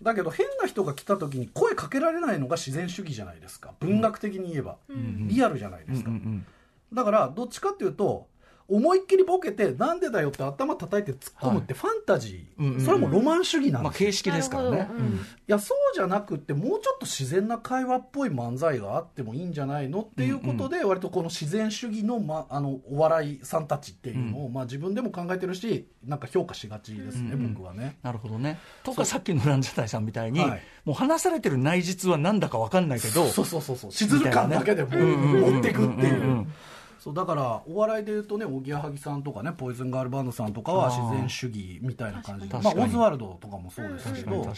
[0.01, 3.73] だけど変な人が来た時に声かけられないのが自然主義じゃないですか。
[3.79, 6.45] 文学的に言えば、リアルじゃないですか、うんうん。
[6.93, 8.27] だからどっちかっていうと
[8.67, 12.81] 思いっきりボケてなんでだよって頭叩いて突っ込むってファンタジー、うんうんうん。
[12.81, 14.87] それもロマン主義なんまあですよ、形式ですからね。
[14.91, 15.05] うん。
[15.05, 27.97] いやそうじゃなくってもうちょっと自然な会話っぽい漫才があってもいいんじゃないのっていうことで、割とこの自然主義の,、ま、あのお笑いさんたちっていうのを、まあ、自分でも考えてるしなんか評価しがちですね、うんうん僕はね。
[28.01, 28.57] なるほどね。
[28.83, 30.61] とかさっきのランジャタイさんみたいに、はい。
[30.83, 33.91] もう話されてる内実はなんだかわかんないけど、そうそうそうそう。
[33.91, 36.47] しずる感だけでも持っていくっていんんんう。
[37.05, 42.49] そうだからお笑いでいうとねおぎやはぎさんとかねポイズンガールバンドさんとかは自然主義みたいな感じ。
[42.49, 44.51] で、まあ、オズワルドとかもそうですけど、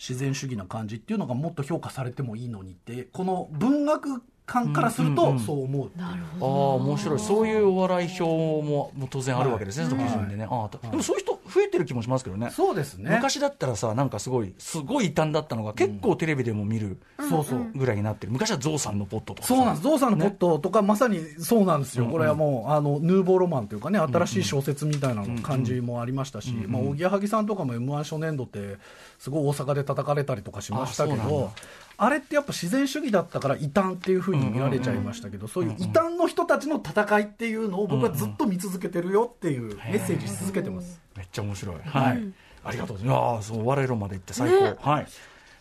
[0.00, 4.20] 自然主義な感じっていうのがもっと評価されてもいいのにってこの文学
[4.52, 5.40] 感からするとうんうんうん。
[5.40, 7.18] そう思うう、なるああほど面白い。
[7.18, 8.22] そういうお笑い表
[8.68, 12.50] も当然あるわけですね、その基準でね、ああでもそういう人増えてる気もしますけどね。
[12.50, 13.10] そうですね。
[13.16, 18.32] 昔だったらさなんかすごいすごい異端だったのが結構テレビでも見るそうそう、ぐらいになってる。
[18.32, 19.54] 昔はゾウさんのポットとかさ。
[19.54, 28.76] そうなんです、ゾウさんのポットとか、まさにそうなんですよ、これはもう、あのヌーボーロマンというかね、新しい小説みたいなの感じもありましたし、まあ、おぎやはぎさんとかも m 1初年度って、
[29.18, 31.32] すごい大阪で叩かれたりとかしましたけあそうなんだ。
[31.32, 31.52] ど、
[31.96, 41.00] あれってやっぱ自然主義だったから異端っていうふうに見られちゃいましたけど、そういう異端の人たちの戦いっていうのを僕はずっと見続けてるよっていうメッセージし続けてます。
[41.16, 41.76] めっちゃ面白い。
[41.84, 42.22] はい。
[42.64, 43.48] ありがとうございます。
[43.48, 44.90] そう、我々まで行って最高。
[44.90, 45.06] はい。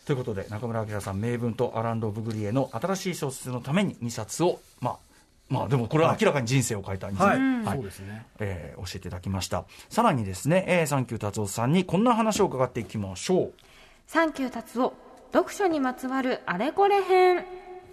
[0.06, 4.98] ということで、中村明さん、名文とアランド・ブグリエの新しい小説のために2冊を、まあ、
[5.50, 8.26] まあ、でもこれは明らかに人生を変えた2冊、はい、はいそうですね。
[8.40, 9.66] えー教えていただきました。
[9.90, 13.54] さらにですね、えー、サンキュー達夫さんにこんな話を伺っていきましょう。
[14.08, 14.94] サンキュー達夫
[15.34, 17.46] 読書にまつわるあれこれ編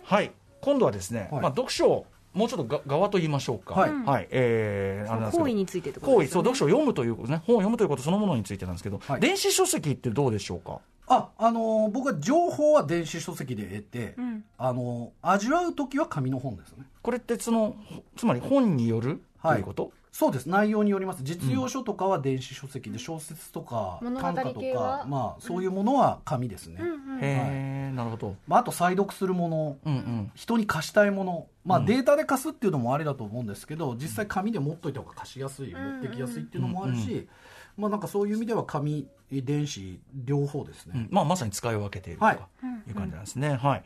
[0.04, 0.32] はい。
[0.60, 3.74] 今度はですね、はいまあ、読書をもうちょっとが側と言いましょうか。
[3.74, 4.28] はいはい。
[4.30, 7.42] えー、あれなんですけど行為についてってこと行為、ですよねそう、読書を読むということね。
[7.46, 10.80] 本を読むということそのものについてなんですけど、はい電子書籍ってどうでしょうか？
[11.06, 16.84] あ、あのー僕は情報は電子書籍で得て、んあのー味わう時は紙の本ですね。
[17.02, 17.76] これってその
[18.16, 20.48] つまり本によるということ、そうです。
[20.48, 21.22] 内容によります。
[21.22, 26.80] 実用書とかは電子書籍で小説とか短歌とか、まあ、そういうものは紙ですね、
[27.22, 28.34] へえ、なるほど。
[28.48, 29.76] まあ、あと再読するもの。
[29.86, 30.32] うんうん。
[30.34, 37.28] 人に貸したいもの、まあ、データで貸すっていうのもありだと思うんですけど実際紙で持っといた方が貸しやすい持ってきやすいっていうのもあるし、
[37.76, 41.08] まあ、なんかそういう意味では紙電子両方ですね、うん。
[41.12, 42.36] まあ、まさに使い分けているとはい。
[42.36, 42.48] か
[42.88, 43.84] いう感じなんですね、はい。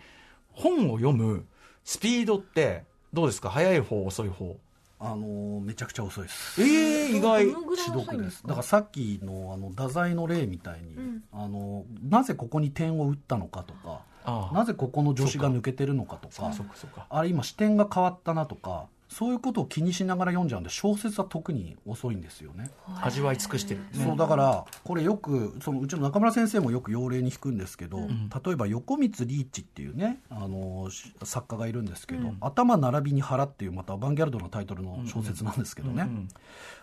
[0.53, 1.45] 本を読む
[1.85, 3.51] スピードってどうですか？
[3.51, 4.57] 早い方遅い方
[5.05, 6.63] あのーめちゃくちゃ遅いです。
[6.63, 7.47] ええ意外。
[7.47, 10.97] どのぐらい遅遅いんでか読ですすだからさっきのあの太宰の例みたいに、
[11.33, 14.55] あのなぜここに点を打ったのかとかああ。
[14.55, 17.07] なぜここの助詞が抜けてるのかとかそっかそっか。
[17.11, 22.71] あれ今視点が変わったなとかそういうことを気にしながら読んじゃうんで小説は特に遅いんですよね、
[23.03, 36.09] 味わい尽くしてる、ね、そうだからこれよくそのうちの中村先生もよく用例に引くんですけど、例えば横光リーチっていうねあのし作家がいるんですけど「頭並びに腹」っていうまたアバンギャルドなタイトルの小説なんですけどね、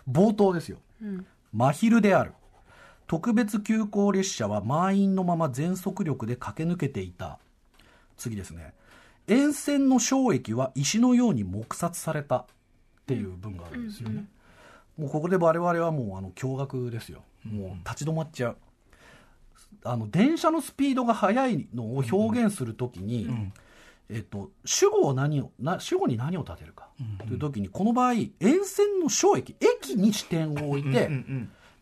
[0.08, 0.78] 冒頭ですよ、
[1.52, 2.32] 真昼である。
[3.08, 7.40] 特別急行列車は満員のまま全速力で駆け抜けていた。
[8.16, 8.74] 次ですね
[9.26, 12.46] 沿線の衝撃は石のように黙殺されたっ
[13.06, 14.26] ていう文があるんですよね、
[14.96, 17.22] もうここで我々はもうあの驚愕ですよ。
[17.44, 18.56] もう立ち止まっちゃう。
[19.84, 23.28] あの電車のスピードが速いのを表現するときに、
[24.10, 26.88] えっと、主語を何をな主語に何を立てるか
[27.26, 28.30] というときにこの場合沿
[28.64, 31.08] 線の衝撃駅に視点を置いて、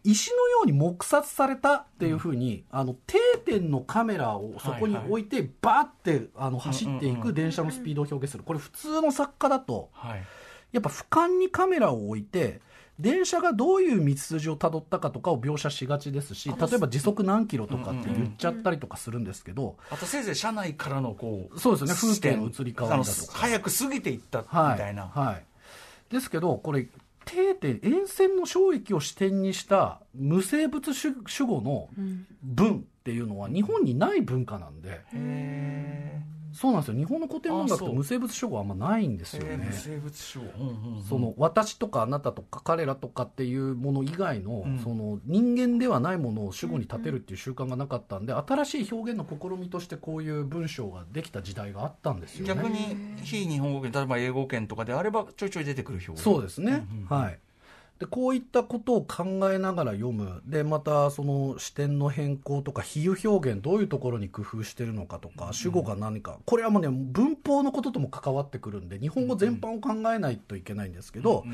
[0.05, 8.45] 石のように黙殺されたっていうふうに、あの定点のカメラをそこに置いて、バーってあの走っていく電車のスピードを表現する。
[8.45, 10.23] これ普通の作家だとはい。
[10.71, 12.61] やっぱ俯瞰にカメラを置いて
[13.01, 21.95] 電車がどういう道筋をたどったかとかを描写しがちですし例えば時速何キロとかって言っちゃったりとかするんですけど、あとせいぜい車内からのこうそうですよね。
[21.95, 23.33] 風景の移り変わりだとか。
[23.33, 24.95] 早く過ぎていったみはいたい。
[24.95, 26.87] な、はい、ですけどこれ
[27.29, 31.89] 定点沿線の衝撃を視点にした無生物主主語の
[32.43, 35.01] 文っていうのは日本にない文化なんで、
[36.59, 36.97] そうなんですよ。
[36.97, 37.89] 日本の古典文学あそう。
[37.91, 39.51] と無生物主語はあんまないんですよね。
[39.53, 39.73] えー無。
[39.73, 44.81] 生物その私とかあなたとか彼らとかっていうもの以外の,、ん。
[44.83, 52.55] その人間ではないものを主語に立てるっていう習慣がなかったんで、新しい表現の試みとしてこういう文章ができた時代があったんですよね。
[52.61, 56.21] 逆に非日本語圏例えば英語圏とかであればちょいちょい出てくる表現。
[56.21, 57.39] そうですね、はい
[57.99, 60.41] でこういったことを考えながら読む。
[60.47, 66.39] でまたその視点の変更とか比喩表現どういうところに工夫してるのかとか、主語が何か。
[66.45, 71.45] これはもうね文法のこととも関わってくるんで日本語全般を考えないといけないんですけど、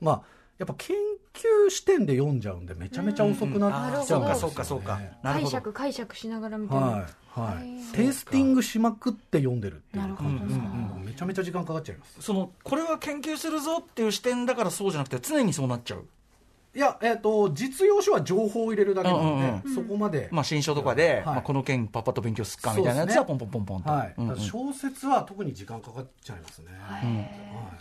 [0.00, 0.94] まあやっぱ研
[1.32, 4.34] 究視点で読んじゃうんでめちゃめちゃ遅くなっちゃうんですよ、ね。
[4.34, 10.64] そうかそうか解釈解釈しながらみたいな、はいはい、テイスティングしまくって読んでるっていう感じですね。
[10.64, 12.20] なるほめちゃめちゃ時間かかっちゃいます。
[12.20, 16.04] そのこれは研究するぞっていう視点だからそうじゃなくて常にそうなっちゃう
[16.74, 21.24] いや、えっと実用書は情報を入れるだけなので、うんうんそこまで、まあ新書とかで、はい。
[21.26, 24.14] まあ、この件パッパと勉強すっかみたいなやつはポンポンポンポンと、はい。
[24.16, 24.34] うんうん。
[24.34, 26.66] ただ小説は特に時間かかっちゃいますね、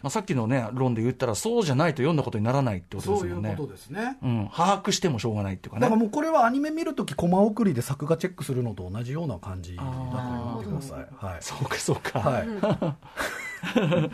[0.02, 5.82] まあ、さっきのね論で言ったらそうじゃないと読んだことにならないってことでそういうすよねことですね、うん、把握してもしょうがないっていうかね。
[5.82, 11.38] だからもうこれはアニメ見るときコマ送りで作画チェックするのと同じような感じだと思ってくださいはい。
[11.42, 12.48] そうかそうか、はい。
[12.48, 14.12] うん、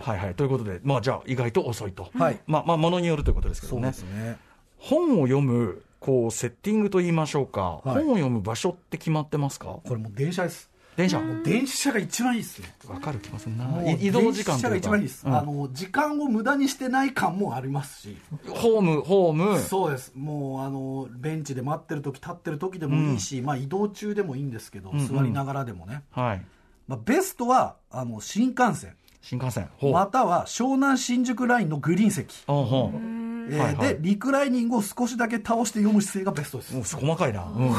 [0.00, 0.34] はいはい。
[0.34, 2.40] ということでまあじゃあ意外と遅いと、はい。
[2.46, 4.38] まあまあものによるということですけどそうねですね。
[4.78, 8.04] 本を読むこうセッティングと言いましょうか、はい。
[8.04, 9.66] 本を読む場所って決まってますか？
[9.66, 10.70] これもう電車です。
[10.96, 11.20] 電車。
[11.44, 12.74] 電車が一番いいですね。
[12.86, 13.64] わかる気ませんな。
[13.92, 15.34] 移動時間電車が一番いいです、うん。
[15.34, 18.16] あの時間を無駄にしてない感もありますし。
[18.48, 19.58] ホームホーム。
[19.60, 20.12] そうです。
[20.16, 25.06] もうあのベンチで待ってる時立ってる時でもいいし、まあ、移動中でもいいんですけど、んうん。
[25.06, 26.44] 座りながらでもね、はい。
[26.88, 29.68] まあ、ベストはあの新幹線新幹線。
[29.92, 33.88] または湘南新宿ラインのグリーン席、ほうほうえーはいはい。
[33.94, 37.70] でリクライニングを少しだけ倒して読む姿勢がベストです、もう細かいな、うん、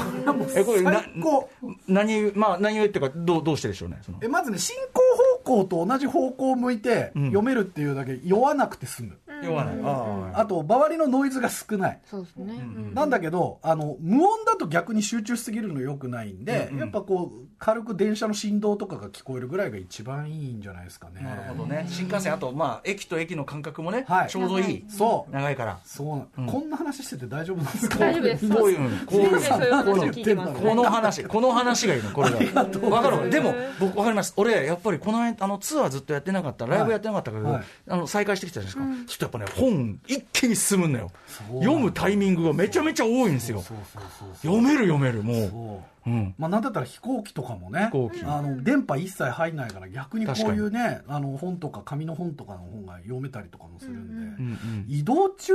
[0.56, 1.50] えこれな最高。
[1.88, 4.20] 何まあ何を言ってるかどうどうしてでしょうねその。
[4.22, 5.02] えまずね進行
[5.44, 7.28] 方向と同じ方向を向いてん。
[7.28, 12.00] 読めるっていうだけ酔わなくて済む、酔わない、ああと周りのノイズが少ない。
[12.06, 21.22] そうですね、うんなんだけどあの無音だと逆に集中しすぎるのよくないんで、やっぱこう軽く電車の振動とかが聞こえるぐらいが一番いいんじゃないですかね。
[21.22, 21.86] なるほどね。
[21.90, 24.30] 新幹線あとまあ駅と駅の間隔もね、はい。
[24.30, 24.86] ちょうどいい。
[24.90, 25.34] そう。
[25.34, 25.80] 長いから。
[25.84, 26.04] そ
[26.38, 26.42] う。
[26.42, 28.00] な、こんな話してて大丈夫なんですか？
[28.00, 28.50] 大丈夫です。
[28.50, 29.06] こういううん。
[29.06, 30.62] こういうそういう話を聞いてます。
[30.62, 32.64] この話、この話がいいの、これが。
[32.90, 34.34] わかるでも、僕、わかります。
[34.38, 37.64] 俺、やっぱりこの間、あの、ツアーずっとやってなかった、ライブやってなかったけど、はい。
[37.88, 39.06] あの、再開してきたじゃないですか。
[39.08, 41.12] ちょぱね、本、一気に進むんだよ。
[41.52, 43.62] う読むタイミングがめちゃめちゃ多いんですよ。
[43.62, 45.50] そうそうそうそう読める読める、もう。
[45.50, 45.92] そう。
[46.06, 46.36] うん。
[46.38, 48.24] まあ、なんだったら飛行機とかもね飛行機。
[48.24, 55.54] あの電波一切入んないから逆にこういうねあの本とか紙の本とかの本が読めたりとかもするんで、うんうん移動中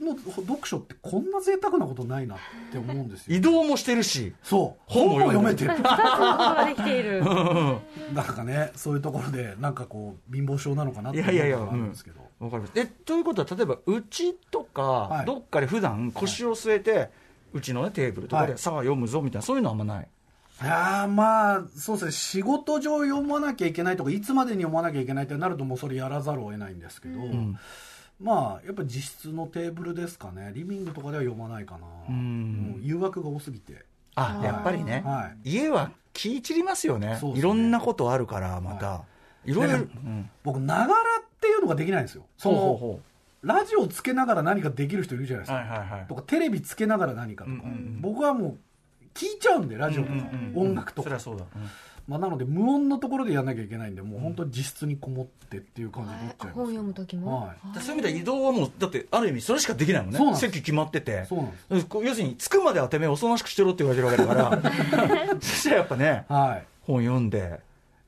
[0.00, 2.38] の読書ってこんな贅沢なことないなっ
[2.72, 3.36] て思うんですよ。
[3.36, 4.82] 移動もしてるし、そう。
[4.86, 5.70] 本も読読めてる。
[5.70, 7.22] 二つのことができている。
[8.12, 12.72] なんかねそういうところでなんかこう貧乏症なのかなっていやいやいや思うのがあるんですけど、わかります。
[12.74, 15.26] え、ということは、例えば、うちとか、はい。
[15.26, 17.10] どっかで普段腰を据えて、
[17.52, 18.58] うちのね、テーブルとかで、はい。
[18.58, 20.08] さあ読むぞ、みたいな、そういうのはあんまない？
[20.60, 22.12] いやーまあそうですね。
[22.12, 27.20] 仕事上読まなきゃいけないとかいつまでに読まなきゃいけないってなるともうそれやらざるを得ないんですけど、
[28.20, 30.52] まあやっぱ実質のテーブルですかね。
[30.54, 33.84] リビングとかでは読まないかな、う誘惑が多すぎて。
[34.14, 35.02] あ、やっぱりね。
[35.04, 37.18] は家は気散りますよね。
[37.20, 37.32] ね。
[37.34, 39.11] いろんなことあるからまた、、はい
[39.50, 39.88] ろいろ、ね。
[39.94, 40.30] うん。
[40.42, 42.26] 僕ながらっていうのができないんですよ。
[42.36, 43.00] そのほうほうほ
[43.42, 46.06] ラジオつけながら何かできる人いるじゃないですか、はいはいはい。
[46.06, 48.00] とかテレビつけながら何かとか、うんうんうん。
[48.00, 48.58] 僕はもう
[49.14, 50.14] 聞いちゃうんでラジオとか、
[50.54, 51.08] 音楽とか。
[51.08, 51.62] そりゃそうだ、うん。
[52.08, 57.80] まあ、なので無音のところでやんなきゃいけないんでもう本当に実質にこもってっていう感じになっちゃいます、本読む時も、はい。
[57.80, 60.18] そういう意味では移動はもうだってある意味それしかできないもんね。
[60.18, 60.46] そうなんです。
[60.46, 61.24] 席決まってて。
[61.26, 61.86] そうなんです。
[61.92, 65.34] 要するに着くまではてめえおとなしくしてろって言われてるわけだから。
[65.40, 66.66] そしたらやっぱねはい。
[66.82, 67.60] 本読んで。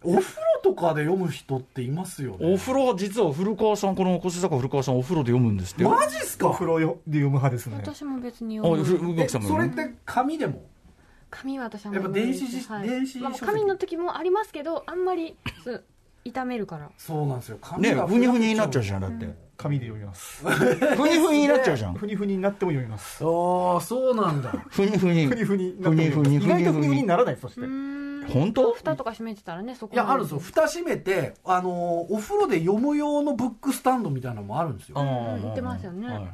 [0.03, 2.55] お風呂とかで読む人っていますよね。
[2.55, 5.91] お風呂は実は古川さんこの小坂古川さんお風呂で読むんですってよ。
[5.91, 6.49] マジっすか？
[6.49, 7.77] お風呂よで読む派ですね。
[7.77, 10.63] 私も別にあ読むふ動きさんもそれって紙でも？
[11.31, 12.89] 紙は私はやっぱ電子じはい。
[12.89, 15.37] 電子まあ紙の時もありますけどあんまり
[16.25, 16.91] 痛めるから。
[16.97, 17.59] そうなんですよ。
[17.61, 20.43] 紙ねがふにふにになっちゃうじゃんだって、紙で読みます。
[20.43, 21.95] ふにふにになっちゃうじゃん。
[21.95, 23.23] ふにふにになっても読みます。
[23.23, 24.51] ああそうなんだ。
[24.71, 25.27] ふにふに。
[25.27, 27.07] ふにふにふにふにふにふにに。
[27.07, 27.61] ならないそして
[28.33, 28.73] 本当？
[28.73, 30.39] 蓋とか閉めてたらねそこいやあるんですよ。
[30.41, 34.97] 蓋閉めてあのーお風呂で読む用のブックスタンドみたいなのもあるんですよ。
[34.99, 36.09] あ言ってますよね。
[36.09, 36.29] はい。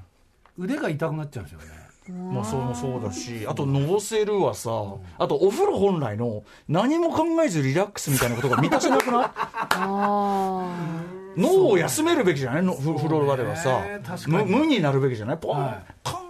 [0.59, 1.67] 腕が痛くなっちゃうんですよね。
[2.35, 4.71] まあそうもそうだし、あと、のぼせるはさ、
[5.19, 9.31] あと、お風呂本来の何も考えずリラックスみたいなことが満たせなくない？
[9.37, 10.75] あ
[11.37, 12.63] 脳を休めるべきじゃない？
[12.65, 13.81] のふ風呂場ではさ。
[14.27, 15.39] 無無になるべきじゃない？
[15.39, 15.85] ポン、はい。
[16.03, 16.30] カン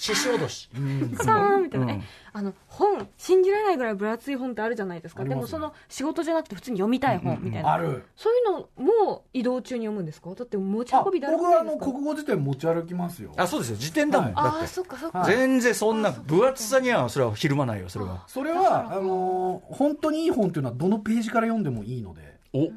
[0.00, 0.70] 獅子落とし、
[1.18, 1.90] あさみたいな、うん。
[1.90, 5.24] えあの本信じられないぐらい分厚い本ってあるじゃないですか。
[5.24, 8.04] でもその仕事じゃなくて普通に読みたい本みたいな、ある。
[8.16, 10.30] そういうのも移動中に読むんですか？
[10.34, 13.32] だって持ちあ運びだる僕はあの国語辞典持ち歩きますよ。
[13.36, 13.76] あそうですよ。
[13.76, 15.36] 辞典だもん、だああってそっかそっか、はい。
[15.36, 18.24] 全然そんな分厚さにはそれはひるまないよそれは。
[18.26, 22.40] それはあのー本当にいい本っていうのはどのページから読んでもいいので。
[22.54, 22.70] お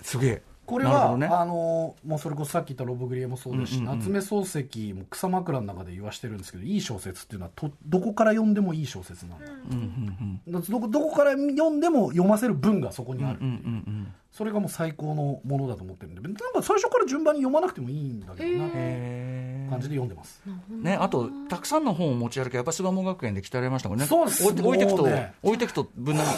[0.00, 3.98] すげえこれは、ねあのーもうそれこそさっき言ったロブグリエもそうですし、うんうんうん。
[4.00, 13.44] 夏目漱石も草枕の中で言わしてるんですけどいい小説っていうのはとどこから読んでもいい小説なんだ,、だどこどこから読んでも読ませる文がそこにある、う。
[13.44, 13.56] んうんう
[13.90, 20.42] んそれがもう最高のものだと思ってるんでなんか最初から順番に読まなくてもいいんだけどな、へ感じで読んでます。
[20.70, 24.04] ね、あと、たくさんの本を持ち歩き、やっぱり巣鴨学園で鍛えられましたもんね。
[24.04, 24.46] そうです。
[24.46, 25.08] 置いてくと、
[25.42, 26.28] 置いてくと、ぶんなね、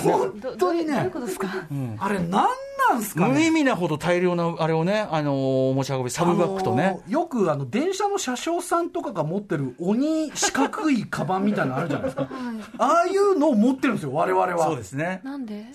[0.40, 0.94] ど当にね。
[0.94, 1.48] どういうことですか？
[1.98, 2.48] あれ、なん
[2.88, 3.34] なんすかね。
[3.34, 6.84] 無意味なほど大量なあれをね、あのー持ち運び、サブバッグとね。
[6.84, 12.28] あのーよくあの電車の車掌さんとかが持ってる鬼四角いカバンみたいなのあるじゃないですか、
[12.78, 14.66] ああいうのを持ってるんですよ我々は。
[14.66, 15.20] そうですね。
[15.24, 15.66] なんで？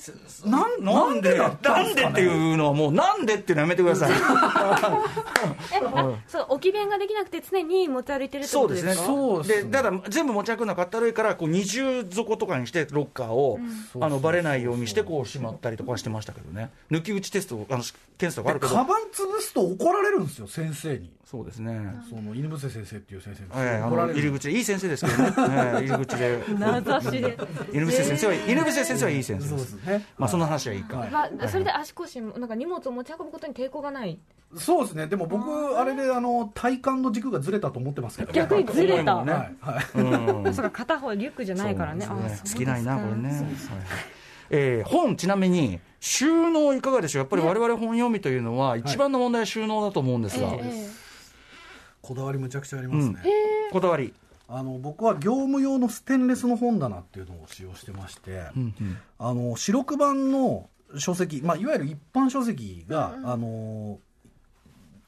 [0.46, 4.12] なんなんで、だっんでってんですかねいうのはもう、なんでっていうのやめてください。
[6.28, 8.96] そう置き弁ができなくて常に持ち歩いてるってそうですね。
[8.96, 9.72] ことですかそうですね。
[9.72, 13.60] で、ただ、全部持ち歩くのはかったるいから、こう、二重底とかにして、ロッカーを、
[14.00, 16.70] あの、バレないようにして、こう、しまったりとかはしてましたけどね。
[16.96, 17.84] 抜き打ちテスト、あの、
[18.18, 18.74] 検査とかあるけど。
[18.74, 21.12] カバン潰すと怒られるんですよ先生に。
[21.26, 21.96] そうですね。
[22.10, 23.50] その犬伏先生っていう先生に。
[23.56, 24.20] ええあの怒られる。
[24.20, 26.44] 入り口でいい先生ですけどね、ええ入り口で。
[26.58, 27.38] 名指しで
[27.74, 29.78] 犬伏先生は犬伏先生はいい先生そうでです
[30.18, 31.12] まあその話はいいか、はい。
[31.12, 34.18] まあ、それで足腰もなんか荷物を持ち運ぶことに抵抗がない？
[34.56, 35.08] そうですね。
[35.08, 40.54] でも僕あれであの体幹の軸がずれたと思ってますけど逆にずれた、ねはい。
[40.54, 42.06] そうか片方リュックじゃないからね。
[42.06, 43.46] そうなんですあそう尽きないなこれね、
[44.52, 47.22] えー本ちなみに収納いかがでしょう？
[47.22, 50.90] やっぱり我々本読みというのは一番の問題は収納だと思うんですが、ええ
[52.02, 53.24] こだわりむちゃくちゃありますね、
[53.72, 54.14] こだわり、
[54.48, 58.98] あの僕は業務用のステンレスの本棚っていうのを使用してまして、うんうん。
[59.18, 63.98] あの四六版の書籍、まあ、いわゆる一般書籍が、あの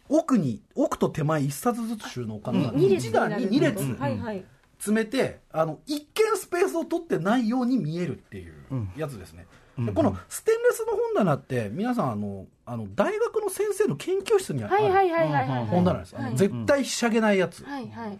[0.10, 3.98] 奥に奥と手前一冊ずつ収納可能な二列一段に2列うん。
[3.98, 4.43] はいはい。
[4.80, 8.54] 詰めてあの一見スペースを取ってないように見えるっていう
[8.95, 9.45] やつですね、
[9.80, 14.73] でこのステンレスの本棚って皆さんあのあの大学の先生の研究室にある。
[15.65, 18.19] 本棚です、絶対ひしゃげないやつ、はいはい。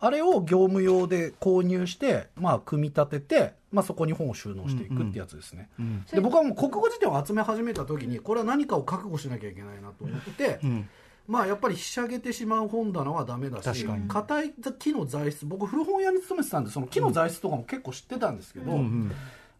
[0.00, 10.88] あれを業務用で購入して、まあ、組み立てて、まあ、そこに本を収納していくってやつですね、んで僕はもう国語辞典を集め始めた時にこれは何かを覚悟しなきゃいけないなと思って、ん。
[11.26, 14.08] まあやっぱりひしゃげてしまう本棚はダメだし確かに。
[14.08, 18.72] 硬い木の材質僕古本屋に勤めてたんでその木の材質とかも結構知ってたんですけど、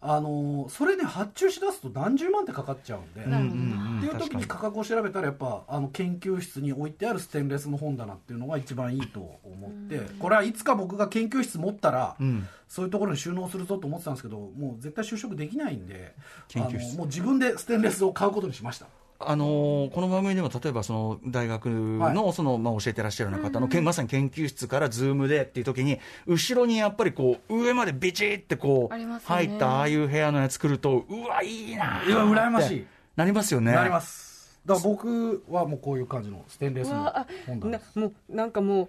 [0.00, 10.00] あのーそれで発注しだすと何十万ってかかっちゃうんで、っていう時に価格を調べたらやっぱあの研究室に置いてあるステンレスの本棚っていうのが一番いいと思って。
[10.18, 12.46] これはいつか僕が研究室持ったら、ん。
[12.68, 16.14] そういうところに収納するぞと思ってたんですけどもう絶対就職できないんで
[16.48, 16.90] 研究室。
[16.90, 18.86] あのもう自分でステンレスを買うことにしました
[19.20, 32.86] あのーこの番組でも例えばその大学のその、まあ、教えてらっしゃるような方の、けんまさに研究室からズームでっていう時に後ろにやっぱりこう上までビチってこう、入ったああいう部屋のやつ来るとうわいいなーいや羨ましい。
[33.16, 33.72] なりますよね。
[33.72, 34.60] なります。
[34.64, 37.12] だから僕はもうこういう感じのステンレスの
[37.46, 37.98] 本棚です。
[37.98, 38.88] なもうなんかもう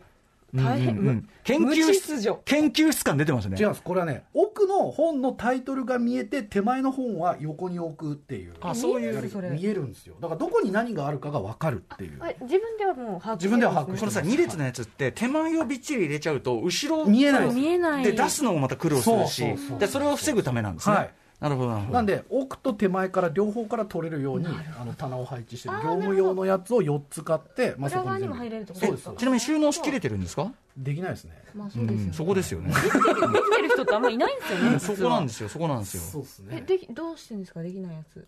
[0.54, 3.58] 大変、うんうんむ研無究室研究室感出てますね。
[3.60, 8.54] 違うんですこれはね奥の本のタイトルが見えて手前の本は横に置くっていう。
[8.62, 9.12] あそういう。
[9.14, 9.50] 見えるそれ。
[9.50, 10.16] 見えるんですよ。
[10.20, 12.22] だからどこに何があるかが分かるっていう。
[12.42, 17.44] 自分ではもう把握自分では把握してこのさ2列のやつって手前をびっちり入れちゃうと後ろ見えない。
[17.46, 18.04] そう見えない。
[18.04, 19.42] で出すのもまた苦労するし。
[19.42, 19.80] そうそうそう。
[19.80, 21.94] でそれを防ぐためなんですね、はいなるほどなるほど。
[21.94, 24.48] なんで奥と手前から両方から取れるように
[24.80, 30.52] あの棚を配置してる業務用のやつを4つ買って、まあ、裏側にも入れるそうですちなみに収納しきれてるんですか？
[30.76, 31.34] できないですね。
[31.56, 32.68] まあそうですそこですよね。
[32.70, 36.04] できてる人ってあんまりいないんですよねそこなんですすよそこなんですよ。
[36.04, 37.62] そうですえできどうしてんですか？
[37.62, 38.28] できないやつ。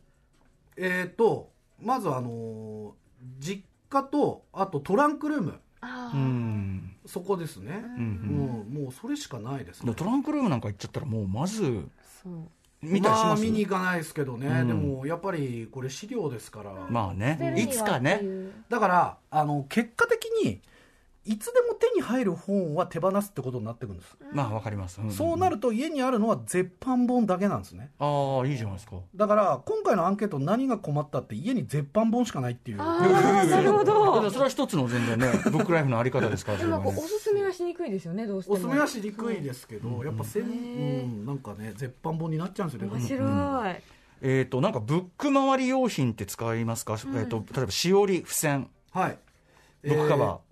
[0.77, 1.49] えっ、と
[1.81, 2.91] まずあのー
[3.39, 5.59] 実家とあとトランクルーム。
[5.81, 6.95] あうあ、ん。
[7.05, 8.65] そこですね、うん。
[8.73, 9.93] うんもうそれしかないですね。
[9.95, 11.87] トランクルームなんか行っちゃったらもうまず
[12.23, 12.33] そう
[12.81, 13.41] 見たりします？
[13.41, 14.67] あ見に行かないですけどね、うん。
[14.67, 17.55] でもやっぱりこれ資料ですから、まあね。
[17.57, 18.21] いつかね。
[18.69, 20.61] だからあの結果的に
[21.23, 25.11] いつでも手に入る本は手放すってことになってくるんです、まあわかります、んん。
[25.11, 27.91] そうなると家にあるのは絶版本だけなんですね。
[27.99, 28.95] ああいいじゃないですか。
[29.15, 32.81] だから今回のアンケート何が困ったって家に絶版本しかないっていう。
[32.81, 34.31] ああ なるほど。
[34.31, 38.55] それは一つの全然ね ブックライフのあり方ですからでもおすすめはしにくいですよねどうしても。
[38.55, 43.75] おすすめはしにくいですけど、やっぱせうん、なんかね絶版本になっちゃうんですよね面白い、
[44.21, 48.69] えっ、となんかブック周り用品って使いますか、えっ、と例えばしおり付箋。
[48.91, 49.17] はい。
[49.83, 50.50] ブックカバー、えー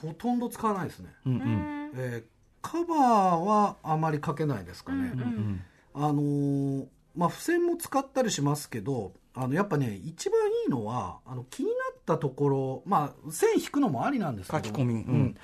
[0.00, 1.90] ほとんど使わないですね、うんうん。
[1.96, 2.32] えー
[2.64, 2.98] カバー
[3.38, 5.60] はあまりかけないですかね、うん
[5.94, 6.86] あのー
[7.16, 14.64] まあ付箋も使ったりしますけどあのやっぱね一番いいのはあの気になったところまあ線引くのもありなんですけど。
[14.64, 14.94] 書き込み。
[14.94, 15.36] うん。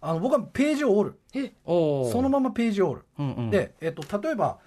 [0.00, 1.54] あの僕はページを折る。
[1.64, 3.50] そのままページを折る、うんうん。
[3.50, 4.58] で、えっと、例えば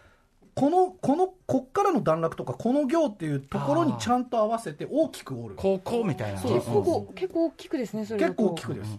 [0.58, 5.56] このこのこっからの段落とかこの行っていうところにちゃんと合わせて大きく折る。
[5.56, 6.40] こうこうみたいな。
[6.40, 8.98] そう結構結構大きくですねそれ結構大きくです、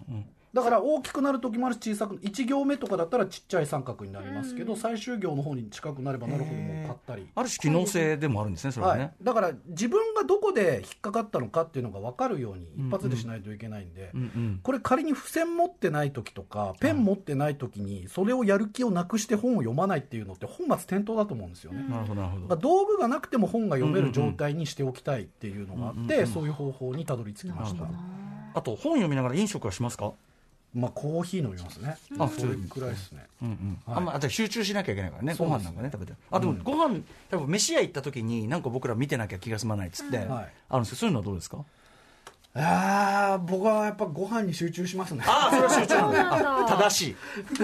[0.53, 7.27] だから大きくなる時もあるし小さく1行目とかだったらちっちゃい三角になりますけど、最終行の方に近くなればなるほどもう買ったり。
[7.35, 27.85] ある種機能性でもあるんですねそれはね、はい、だから自分がどこで引っかかったのかっていうのが分かるように一発でしないといけないんで、うんうんこれ仮に付箋持ってない時とかペン持ってない時にそれをやる気をなくして本を読まないっていうのって本末転倒だと思うんですよね、なるほどなるほまあ、ど道具がなくても本が読める状態にしておきたいっていうのがあって、そういう方法にたどり着きました、
[28.53, 30.13] あと本読みながら飲食はしますか？
[30.73, 31.97] まあコーヒー飲みますね。
[32.19, 33.25] あそれくらいですね。
[33.41, 33.81] うんうん。
[33.85, 33.97] はい。
[33.97, 40.27] あんまあと集中しなきゃいけないからね、ご飯なんかね、食べて、あでも、ご飯多分飯屋行った時に、なんか僕ら見てなきゃ気が済まないっつって、はい。
[40.69, 41.57] あるんですけど、そういうのはどうですか？
[42.55, 45.23] ああ僕はやっぱご飯に集中しますね。
[45.27, 47.15] ああ、それは集中なんだ、正しい、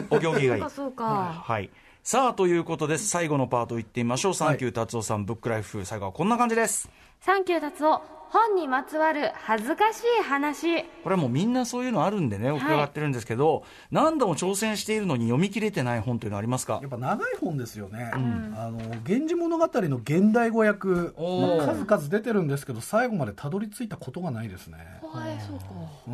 [0.10, 0.62] お行儀がいい。
[0.62, 1.44] そうかそうか。
[1.44, 1.70] はい。
[2.04, 6.88] さあということで最後のパートいってみましょう、サンキュー達夫さん、ブックライフ、最後はこんな感じです。
[7.26, 10.84] サンキュー達夫本にまつわる恥ずかしい話。
[10.84, 16.78] これはもうみんなそういうのあるんでね、伺ってるんですけど、何度も挑戦しているのに読み切れてない本というのはありますか？
[16.84, 25.66] やっぱ長い本ですよね、あの源氏物語の現代語訳、数々出てるんですけど最後までたどり着いたことがないですね、はいそうか。
[26.08, 26.14] うん、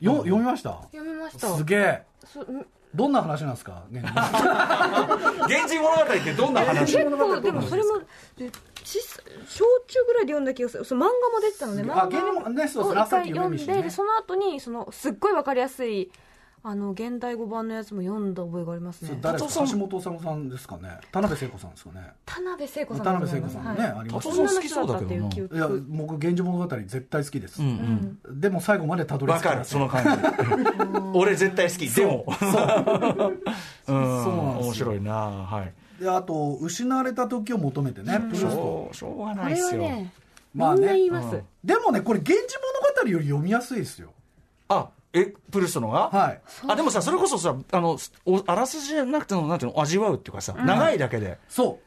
[0.00, 0.82] よ読みました？
[0.92, 1.56] 読みました。
[1.56, 2.02] すげえ
[2.94, 3.84] どんな話なんですか？
[3.90, 6.96] 源氏物語ってどんな話？
[6.96, 7.98] 結構でもそれも
[8.36, 8.50] で
[8.84, 10.84] 小中ぐらいで読んだ気がする。
[10.84, 11.84] その漫画も出てたのね。
[11.92, 16.10] あ漫画を一回読んでその後にそのすっごいわかりやすい
[16.62, 19.18] あの現代語版のやつも読んだ覚えがありますね。
[19.22, 19.66] 誰ですか？
[19.66, 20.98] 橋本治さんですかね。
[21.10, 22.12] 田辺聖子さんですかね。
[22.26, 23.04] 田辺聖子さん。
[23.04, 23.90] 田辺聖子さんもね、はい。
[23.92, 28.40] あります好きそうだけどいや憶僕源氏物語絶対好きです、うんうん。
[28.40, 30.10] でも最後までたどり着わかる、その感じ。
[31.14, 32.26] 俺絶対好き、でも。
[32.28, 32.30] う。
[32.30, 33.44] ん、そうなんで
[33.84, 33.96] すよ。
[34.60, 35.12] 面白いな。
[35.14, 35.72] はい。
[36.02, 38.50] であと失われた時を求めてね、プルースト。
[38.50, 39.82] そう、しょうがこれないっすよ。
[39.82, 40.12] はね
[40.54, 40.80] まあね。
[40.80, 42.58] みんな言います、でもねこれ「源氏
[43.04, 44.12] 物語」より読みやすいですよ。
[44.68, 46.08] あ、え、プルストのが？
[46.10, 46.40] はい。
[46.68, 51.38] あ、でもさ、それこそさ、あの、おあらすじじゃなくても、なんていうの、味わうっていうかさ、長いだけで。
[51.48, 51.84] そう。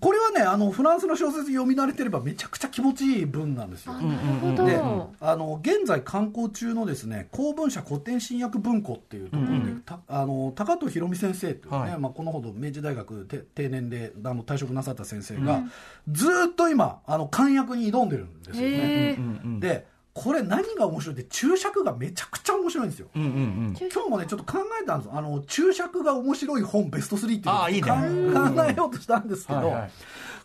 [0.00, 3.92] これはねあのフランスの小説読み慣れてればめちゃくちゃ気持ちいい文なんですよ。
[3.92, 4.06] なる
[4.40, 4.82] ほど、で
[5.20, 11.98] あの現在刊行中のですね公文社古典新訳文庫っていうところで、たあの高藤博美先生というね、はい。
[12.00, 15.62] まあ、このほど明治大学て定年であの退職なさった先生が、
[16.10, 19.16] ずーっと今あの漢訳に挑んでるんですよね。
[19.60, 23.08] でこれ何が面白いって注釈がめちゃくちゃ面白いんですよ。
[23.16, 23.76] うんうんうん。
[23.78, 25.10] 今日もねちょっと考えたんです。
[25.12, 27.82] あの注釈が面白い本ベスト3っていうのをあいいね。
[27.82, 29.90] か考えようとしたんですけど、はいはい。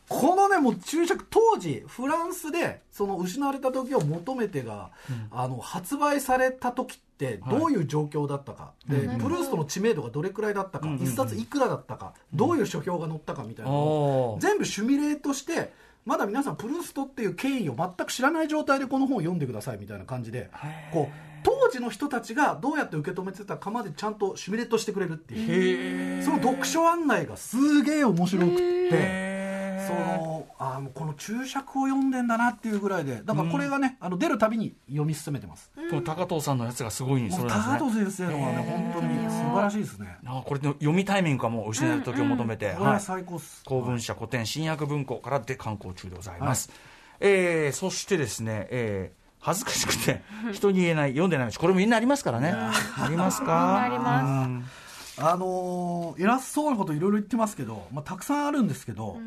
[0.10, 4.92] このねもう注釈当時フランスでその失われた時を求めてが、
[5.32, 15.74] あの発売された時ってどういう状況だったか、でプルーストの知名度がどれくらいだったか、一冊いくらだったか、どういう書評が載ったかみたいなのを全部シミュレートして
[16.08, 20.50] まだ皆さんプルーストっていう経緯を全く知らない状態でこの本を読んでくださいみたいな感じで
[20.94, 29.37] こう当時の人たちがどうやって受け止めてたかまでちゃんとシミュレートしてくれるっていうその読書案内がすげえ面白くって。
[29.86, 37.50] そのあもうこの注釈を読んでんだなっていうぐらいでだからこれがね、あの出るたびに読み進めてます、この高藤さんのやつがすごいんですね。
[37.50, 40.18] 高藤先生のはね本当に素晴らしいですね。
[40.26, 46.70] あこれの読みタイミングかも失う時を求めて、これは最高っす、公文社古典新訳文庫からで刊行中でございます、
[47.20, 52.52] えーそしてですね、えー恥ずかしくて人に言えない読んでないしこれもみんなありますからね。
[52.54, 53.82] ありますか？
[53.84, 55.22] あります。
[55.22, 59.20] あのー偉そうなこといろいろ言ってますけど、まあ、たくさんあるんですけど、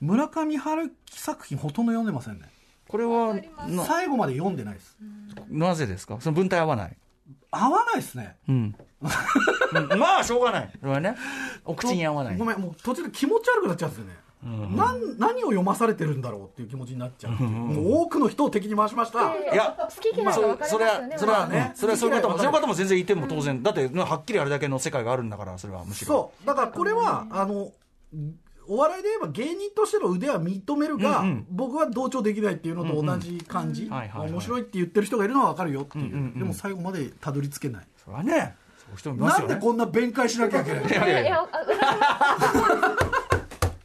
[0.00, 2.48] 村上春樹作品ほとんど読んでませんね。
[2.88, 3.34] これは
[3.68, 4.96] な最後まで読んでないです。
[5.48, 6.16] なぜですか？
[6.20, 6.96] その文体合わない。
[7.50, 8.36] 合わないですね。
[8.48, 8.74] うん、
[9.90, 9.98] うん。
[9.98, 10.70] まあしょうがない。
[10.80, 11.16] それはね。
[11.64, 12.36] お口に合わない。
[12.36, 14.16] ごめんもう途中で気持ち悪くなっちゃうんですよね、
[14.74, 17.36] なん何を読まされてるんだろうっていう気持ちになっちゃうう。
[17.44, 21.18] もう多くの人を敵に回しました、いや好き嫌いがそ分かりそれはますよね。
[21.18, 21.72] それはまあね。
[21.74, 25.84] それはそういう方もそういう方も全然いても当然、だってはっきりあれだけの世界があるんだからそれは。
[25.84, 26.46] むしろそう。
[26.46, 27.70] だからこれはあの
[28.72, 31.46] お笑いで言えば芸人としての腕は認めるが、うんうん。
[31.50, 36.38] 僕は同調できないっていうのと同じ感じ、面白いって言ってる人がいるのは分かるよっていう,、うんうんうん。
[36.38, 37.86] でも最後までたどり着けない。
[37.96, 40.88] それはねそういう人もいまなんでこんな弁解しなきゃいけないの？
[40.88, 41.28] いやいやいや。
[41.28, 41.48] いやあ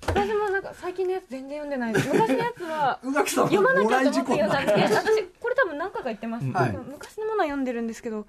[0.07, 1.93] 私もなんか最近のやつ全然読んでない。
[1.93, 6.71] です昔のやつは読まなきゃと思って読んだんですけど私これ多分何回か言ってます、はい。
[6.71, 8.27] 昔のものは読んでるんですけど。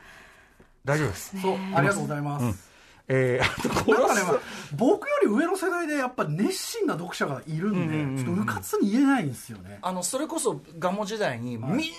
[0.86, 1.40] 大丈夫です。
[1.40, 2.70] そうありがとうございます、
[3.08, 4.40] えー、あとこのなんかね、まあ
[4.74, 8.24] 僕より上の世代でやっぱ熱心な読者がいるんで、うんうんうんうん。
[8.24, 9.78] ちょっとうかつに言えないんですよね。
[9.82, 11.90] あのそれこそガモ時代にみん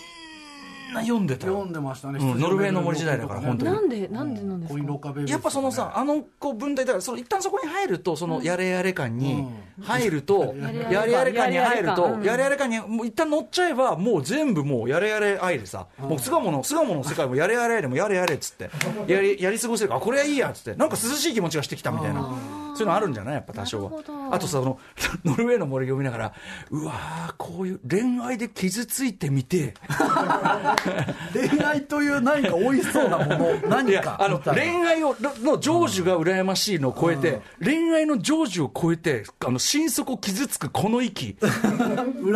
[0.93, 1.53] な読んでたよ。
[1.53, 3.71] 読んでましたね、うんノルウェーの森時代だから本当に。
[3.71, 9.47] なんでなんでなんですコインロッかやっぱそのさ、あのこう文体だから、その一旦そこに入ると、そのやれやれ感に
[9.79, 12.23] う入ると、やれやれやれ感に入ると、うん。
[12.23, 18.69] やれやれ感にもう一旦乗っちゃえば、もう全部もうやれやれ愛でさ、もう巣鴨の、巣鴨の世界もやれやれ愛でもやれやれっつって、
[19.07, 22.29] やり、やり過ごせるから、あ、これはいいやっつって、なんか涼しい気持ちがしてきたみたいな、
[22.77, 23.33] そういうのあるんじゃない？
[23.35, 23.91] やっぱ多少は。
[24.31, 24.79] あとさ、その、
[25.25, 26.33] ノルウェーの森読みながら、
[26.71, 29.73] うわー、こういう恋愛で傷ついてみて、
[31.33, 34.39] 恋愛という何か美味しそうなもの、 い何やあの。
[34.39, 41.37] 恋愛をのの成就が羨ましいのを超えて、恋愛の成就を超えて、あの心底傷つくこの息、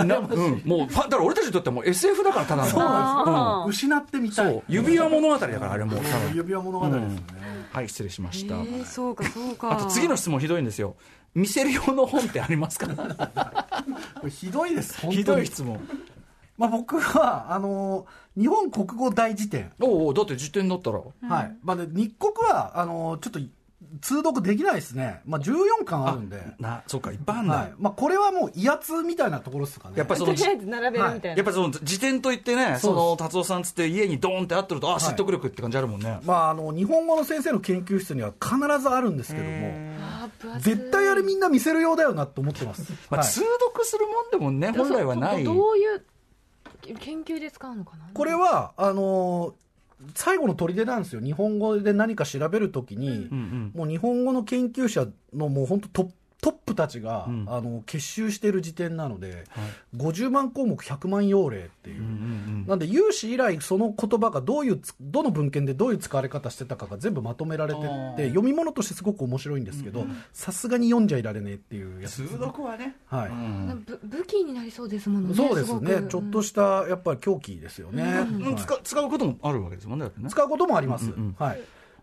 [0.05, 3.77] なうん、もうファだから俺たちにとってはもう SF だから、ただの、そうなんあです。
[3.85, 4.53] 失ってみたい。
[4.53, 4.63] そう。
[4.67, 5.99] 指輪物語だから、あれもう、
[6.33, 7.15] 指輪物語ですよね。
[7.71, 8.55] はい、失礼しました。
[8.55, 10.95] えー、そうかそうかあと次の質問ひどいんですよ。
[11.33, 12.87] 見せる用の本ってありますか？
[14.19, 15.23] これひどいです、本ひ。
[15.23, 15.79] どい質問。
[16.57, 18.05] まあ僕は、あの、
[18.37, 19.71] 日本国語大辞典。
[19.79, 20.99] おうおうだって辞典だったら。
[20.99, 21.55] はい。
[21.63, 23.39] まあで、日国は、あの、ちょっと、
[23.99, 25.21] 通読できないですね。
[25.25, 26.41] まあ14巻あるんで。
[26.59, 27.55] な、そうか、いっぱいあんだ。
[27.55, 27.73] はい。
[27.77, 29.95] まあこれはもう威圧みたいなところですかね。
[29.97, 36.19] やっぱりそのとりあえず並べるみたいな、やっぱりその辞典といってね、その達夫さんつって家にドーンってあってると、あ、説得力って感じあるもんね。
[36.23, 42.91] まああの、日本語の先生の研究室には必ずあるんですけども、絶対あれみんな見せるようだよなと思ってます。
[43.09, 45.43] まあ、はい通読するもんでもね、本来はない。
[45.43, 46.03] どどういう
[46.99, 49.53] 研究で使うのかなこれは、あのー
[50.15, 51.21] 最後の砦なんですよ。
[51.21, 57.45] 日本語で何か調べるときに、うんうんもう日本語の研究者のもう本当トップトップたちが、ん。
[57.47, 59.45] あの結集している時点なので、
[59.95, 67.83] 50万項目100万用例っていう、うんうんなんで有史以来その言葉がどういうつどの文献でどういう使われ方してたかが全部まとめられてっ
[68.15, 72.95] て読み物としてすごく面白いんですけどさすがに読んじゃいられねえっていうやつ通です、読はね。
[73.07, 73.29] はい。
[73.29, 73.83] うん。
[73.85, 76.07] ぶ武器になりそうですものねそうですね。
[76.09, 78.55] ちょっとしたやっぱり狂気ですよね、はいうん。
[78.55, 80.29] 使使うこともあるわけですもんね、ね。
[80.29, 81.35] 使うこともあります、うんうん。
[81.37, 81.61] はい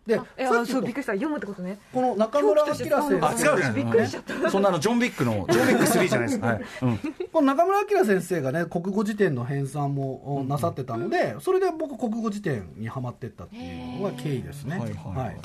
[0.09, 0.19] で
[0.67, 1.13] そうびっくりした。
[1.13, 1.79] 読むってことね。
[1.93, 4.51] この中村明先あ、生違うじゃないびっくりしちゃった。
[4.51, 6.47] そんなの、ジョン・ビックの、 ジョン・ビック3じゃないですか。
[6.47, 6.63] はい。
[6.83, 6.99] うん。
[7.31, 14.87] この中村明先生がね国語辞典の編纂もおなさってたので、それで僕国語辞典にはまってったっていうのが経緯ですね、は
[15.27, 15.37] い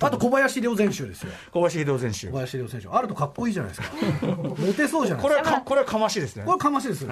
[0.00, 1.30] あと小林良全集ですよ。
[1.52, 2.32] 小林秀夫選手小。
[2.32, 3.92] 林良選手あるとかっこいいじゃないですか。
[4.26, 6.42] モテそうじゃないこれはですかか、これはかましいですね。
[6.44, 6.52] こ。
[6.54, 7.06] れかましいです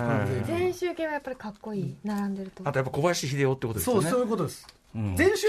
[0.46, 1.96] 全集系はやっぱりかっこいい。
[2.02, 2.68] 並んでると。
[2.68, 4.10] あとやっぱ小林秀夫ってことですそうよね。
[4.10, 5.46] そういうことです、うん全集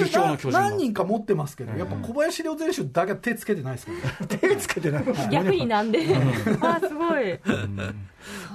[0.52, 5.04] 何人か持ってますけど、やっぱ小林良全集だけは手つけてないですから、ね、 手つけてない。
[5.30, 6.00] 逆になんで。
[6.62, 7.40] あすごい。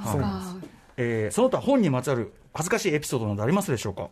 [0.05, 0.19] そ
[0.97, 4.09] えーその他本にまつわる恥ずかしいエピソードなどありますでしょうか？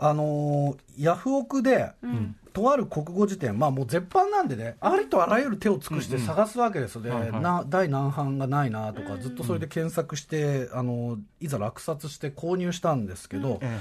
[0.00, 1.92] あのーヤフオクで、
[2.52, 7.40] とある国語辞典、まあもう絶版なんでね、ありとあらゆる手を尽くして探すわけですよ、ではいはい。
[7.40, 13.78] な第何版がないなとか、ずっとそれで検索して、あのいざ落札して購入したんですけど、え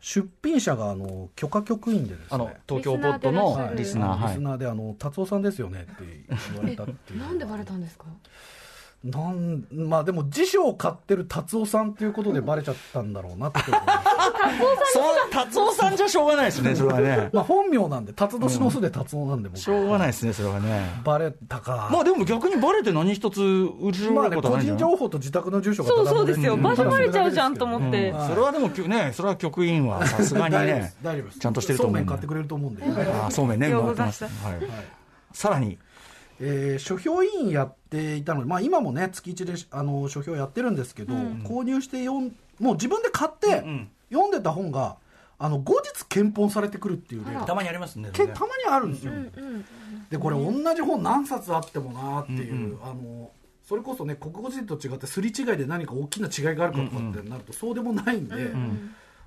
[0.00, 4.40] 出品者があの許可局員でですあのね、東京ポッドのはいリスナー、はいリス。
[4.40, 7.18] ナーであの達夫さんですよねって言われたっていう。
[7.20, 8.04] なんでバレたんですか？
[9.04, 13.60] なんまあでも辞書を買ってる達夫さんっていうことでバレちゃったんだろうなって
[15.30, 16.44] 達夫さんじゃしょうがない。
[16.46, 17.30] ですね、それはね。
[17.32, 19.58] まあ本名なんで辰年の巣で達夫なんで僕。
[19.58, 21.00] しょうがないですね、それはね。
[21.04, 21.88] バレたか。
[21.92, 26.56] まあでも逆にバレて何一つ売るまあね、ことは個人情報と自宅の住所がそうそうですよ。
[26.56, 31.38] ん場所バレちゃうじゃんと思ってはいそれはでもきゅね、それは局員はさすがにねす、大丈夫です。
[31.38, 32.08] ちゃんとしてると思うんで。
[32.08, 32.82] そうめん買ってくれると思うんで、
[33.22, 34.24] ああ、そうめんね、ようもらってます。
[34.24, 34.58] ごはい。
[35.32, 35.78] さらに、
[36.40, 44.96] えー書評委員やっていたので、まあ、今もね月1であの書評やってるんですけど、購入して読んもう自分で買って、ん読んでた本が
[45.38, 47.44] あの後日検本されてくるっていう例が。
[47.44, 48.10] たまにありますね。
[48.12, 49.64] けたまにあるんですよ、うん
[50.10, 52.78] でこれ同じ本何冊あってもなっていう、うんうん。
[52.82, 53.30] あの
[53.62, 58.34] それこそね国語辞典と違ってすり違いで何か大きな違いがあるかとかってなるとそうでもないんで、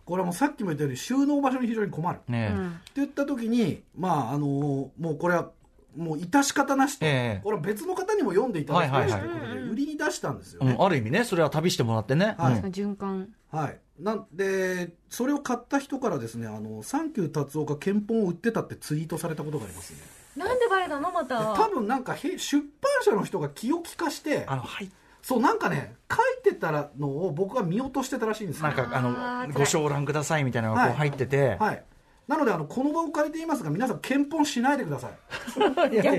[0.03, 2.17] これはもうさっきも言ったように収納場所に非常に困る。
[2.17, 2.55] ってね
[2.95, 5.51] 言った時にまああのもうこれは
[5.95, 7.41] もう致し方なしと、ええ。
[7.43, 9.35] これは別の方にも読んでいただきたいしとはいはい。
[9.35, 10.75] いうことで売りに出したんですよね。
[10.77, 12.35] うん、ある意味ね、それは旅してもらってね。
[12.37, 12.53] はい。
[12.53, 12.65] うん。
[12.65, 19.99] 循環はい、なんでそれを買った人からですね「あのサンキュー達夫が憲法を売ってた」ってツイートされたことがありますね。
[20.37, 21.11] なんでバレたの？
[21.11, 24.89] までた多分なんかへ出版社の人が気を利かしてあの、はい。
[25.21, 26.15] そうなんかね書
[26.49, 28.67] いてたのを僕が見落としてたらしいんですよ。
[28.67, 31.83] なんか、ああの、ーご承覧くださいみたいなのがこう入ってて、はい
[32.31, 35.11] なのであのこの場を借りて言いますが皆さん検本しないでください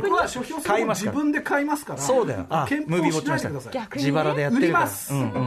[0.02, 2.46] 僕は書評する自分で買いますからそうだよ。
[2.50, 4.04] あ、検本しないでください逆に？
[4.04, 4.84] ね自腹でやって売るから。
[4.84, 5.46] ります、うんうん。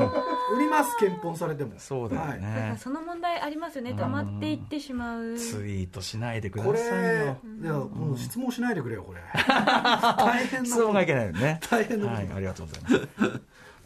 [0.57, 2.77] 売ります検本されてもそうだよはいだかねら。
[2.79, 6.73] その問題ありますよね溜まっていってしまうツイートしないでください
[7.19, 7.37] よ。
[7.61, 11.59] いやもう質問しないでくれよこれ 大変な質問がいけないよね。
[11.69, 13.41] 大変なことはい、ありがとうございます。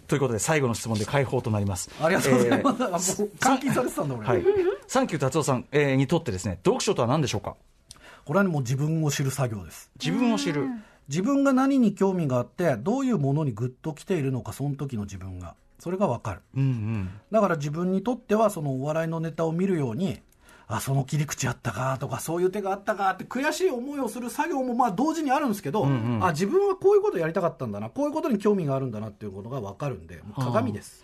[0.10, 1.90] ということで最後の質問で解放となります。
[2.02, 3.22] ありがとうございます。
[3.22, 4.28] えー監禁されてたんだ俺。
[4.28, 4.44] はい、
[4.88, 7.56] サンキュー達夫さん、えーにとってですね読書とは何でしょうか？
[8.26, 9.90] これはねもう自分を知る作業です。
[10.04, 10.68] 自分を知る、
[11.08, 15.56] 自分が何に興味があってどういうものにグッと来ているのかその時の自分が。
[15.80, 16.42] それが分かる。
[16.58, 17.10] うんうん。
[17.32, 20.20] だから自分にとってはそのお笑いのネタを見るように
[20.72, 25.88] あその切り口あったかとかそういう手があったかって悔しい思いをする作業もまあ同時にあるんですけど、
[26.22, 31.04] あ自分はこういうことやりたかったんだなこういうことに興味があるんだなっていうことが分かるんでもう鏡です、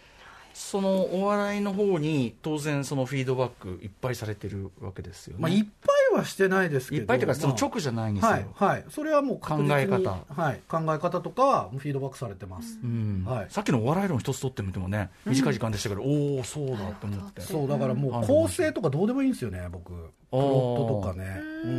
[0.53, 8.85] そのお笑いの方に当然そのフィードバックいっぱいされてるわけですよね、まあ、いっぱいはしてないですけどいっぱいというかそのまあ直じゃないんですよ、はいはい。
[8.89, 10.23] それはもう考え方。
[10.29, 13.23] はい、考え方とかはフィードバックされてます、うん。
[13.25, 13.47] はい。
[13.49, 18.23] さっきのお笑い論一つ取ってみてもね短い時間でしたけど、おおそうだと思って、そうだからもうん。
[18.23, 19.91] う構成とかどうでもいいんですよね僕。
[20.31, 21.39] プロットとかね。
[21.63, 21.71] うん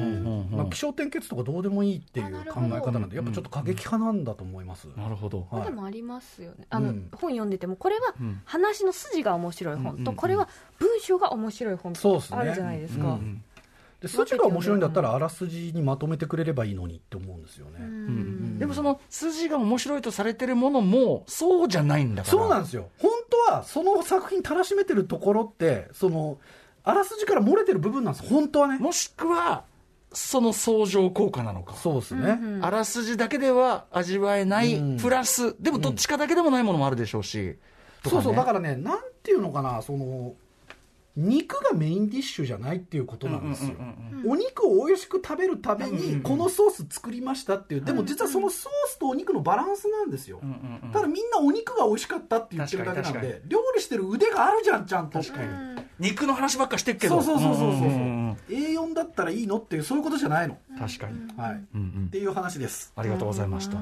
[0.51, 5.65] うんまあ気象転結とかどうでもいいっていう考え方なんでやっぱちょっと過激派なんだと思います、なるほど、はい。
[5.65, 6.67] でもありますよね。
[6.71, 7.09] あの、うん。
[7.13, 8.41] 本読んでてもこれはん。
[8.45, 13.43] 話の筋が面白い本と、うんこれは文章が面白い本とあるじゃないですか、うん
[14.01, 18.59] で筋が面白いんだったらあらすじにまとめてくれればいいのにって思うんですよね、うん。
[18.59, 22.31] でもその筋が面白いとされてるものもそうじゃないんだから。
[22.31, 22.91] そうなんですよ。
[22.99, 23.11] 本
[23.49, 26.39] 当はその作品たらしめてるところってその
[26.85, 28.79] あらすじから漏れてる部分なんです本当はね。
[28.79, 29.65] もしくは
[30.13, 31.75] その相乗効果なのか。
[31.75, 34.97] そうですね、あらすじだけでは味わえない、うん。
[34.99, 37.57] プラスでもどっちかだけでもないものもあるでしょうし、ね。
[38.07, 40.35] そうそうだからねなんていうのかなその
[41.17, 43.77] 肉がメインディッシュじゃないっていうことなんですよ、
[44.27, 47.81] お肉を美味しく食べるためにこのソース作りましたっていう。
[47.81, 50.41] でも実はそのソースとお肉のバランスなんですよ、
[50.93, 55.19] ただみんなお肉が美味しかったって言ってるだけなんで料理してる腕があるじゃんちゃんと。
[55.21, 55.49] 確かに。
[55.99, 57.23] 肉の話ばっかしてるけど。
[57.23, 63.79] そうそうそうそうそう,、んんんん A4 だったらいいのっていうそういうことじゃないの、確かに、はい、うんうんっていう話ですありがとうございました。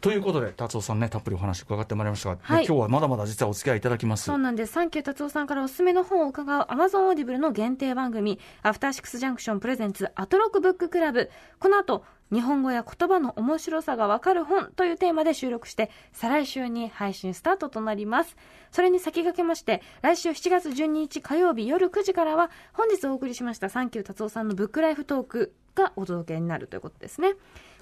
[0.00, 4.24] ということで、タツオさんね、たっぷりお話伺ってまいりましたが、はい今日はまだまだ実はお付き合いいただきます。
[4.24, 4.72] そうなんです。
[4.72, 11.30] サンキュータツオさんからおすすめの本を伺う Amazon オーディブルの限定番組、 After Six Junction presents アトロクブッククラブ。
[11.58, 18.36] この後、日本語や言葉の面白さがわかる本というテーマで収録して、再来週に配信スタートとなります。
[18.70, 27.34] それに先駆けまして、来週7月12日火曜日夜9時からは、本日お送りしましたサンキュー達夫さんのブックライフトークがお届けになるということですね。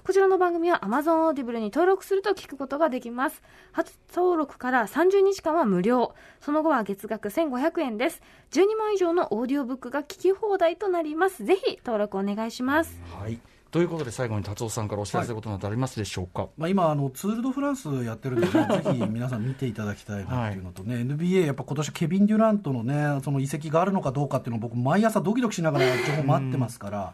[0.03, 3.41] こちらの番組は Amazon Audible に登録すると聞くことができます。
[3.71, 6.13] 初登録から30日間は無料。
[6.39, 8.21] その後は月額1500円です。
[8.51, 11.45] 12万以上のオーディオブックが聞き放題となります。
[11.45, 12.99] ぜひ登録お願いします。
[13.17, 13.39] はい。
[13.71, 16.49] ということで、最後に達夫さんからお知らせことなどありますでしょうか？
[16.57, 18.51] まあ、今あの、ツール・ド・フランスやってるんで、ね、
[18.83, 27.13] ぜひ皆さん見ていただきたいなっていうのとね、NBA、やっぱ今年ケビン・デュラントのね、その移籍があるのかどうかっていうのを僕、毎朝ドキドキしながら情報待ってますから、や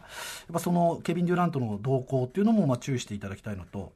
[0.52, 3.92] ぱそのケビン・デュラントの動向っていうのもまあ注意していただきたいのと、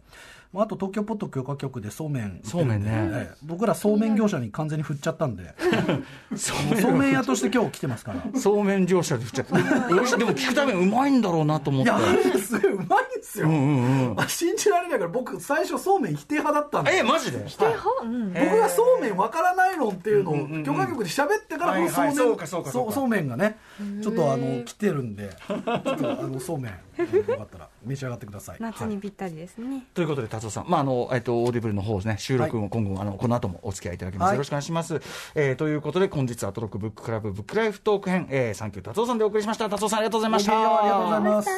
[0.53, 2.91] まあ、あと東京ポット許可局でそうめんそうめんね。
[2.93, 3.37] ええ。
[3.43, 5.55] 僕らそうめん業者に完全に振っちゃったんで、
[6.37, 8.23] そうそうめん屋として今日来てますから。
[8.39, 9.53] そうめん業者で振っちゃって、
[9.95, 10.19] 美味しい。
[10.19, 11.91] でも聞くためにうまいんだろうなと思って。
[11.91, 13.49] いや、あれすごいうまいんですよ。
[13.49, 14.21] うんうんうん。
[14.21, 16.99] あ信じられないから、僕、最初、そうめん否定派だったんで。
[16.99, 23.59] え、マジで僕がそうめんわからないのっていうのを許可局で喋ってからこのそうめんはいはいそうめんがね
[24.03, 25.31] ちょっとあの来てるんで。
[25.49, 29.87] ちょっとあのそうめん よかったら召し上がってください夏にぴったりですね。
[29.95, 35.01] ということで、タツオさん、まああのえっと、オーディブルの方ですね、収録も今後、あのこの後もお付き合いいただきます、はいよろしくお願いします。
[35.35, 39.69] えーということで、本日、アトロクブッククラブブックライフトーク編、えー、サンキュータツオさんでお送りしました。
[39.69, 40.53] タツオさん、ありがとうございました。
[40.53, 41.51] ありがとうございます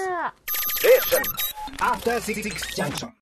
[1.80, 2.42] After Six
[2.76, 3.14] Junction.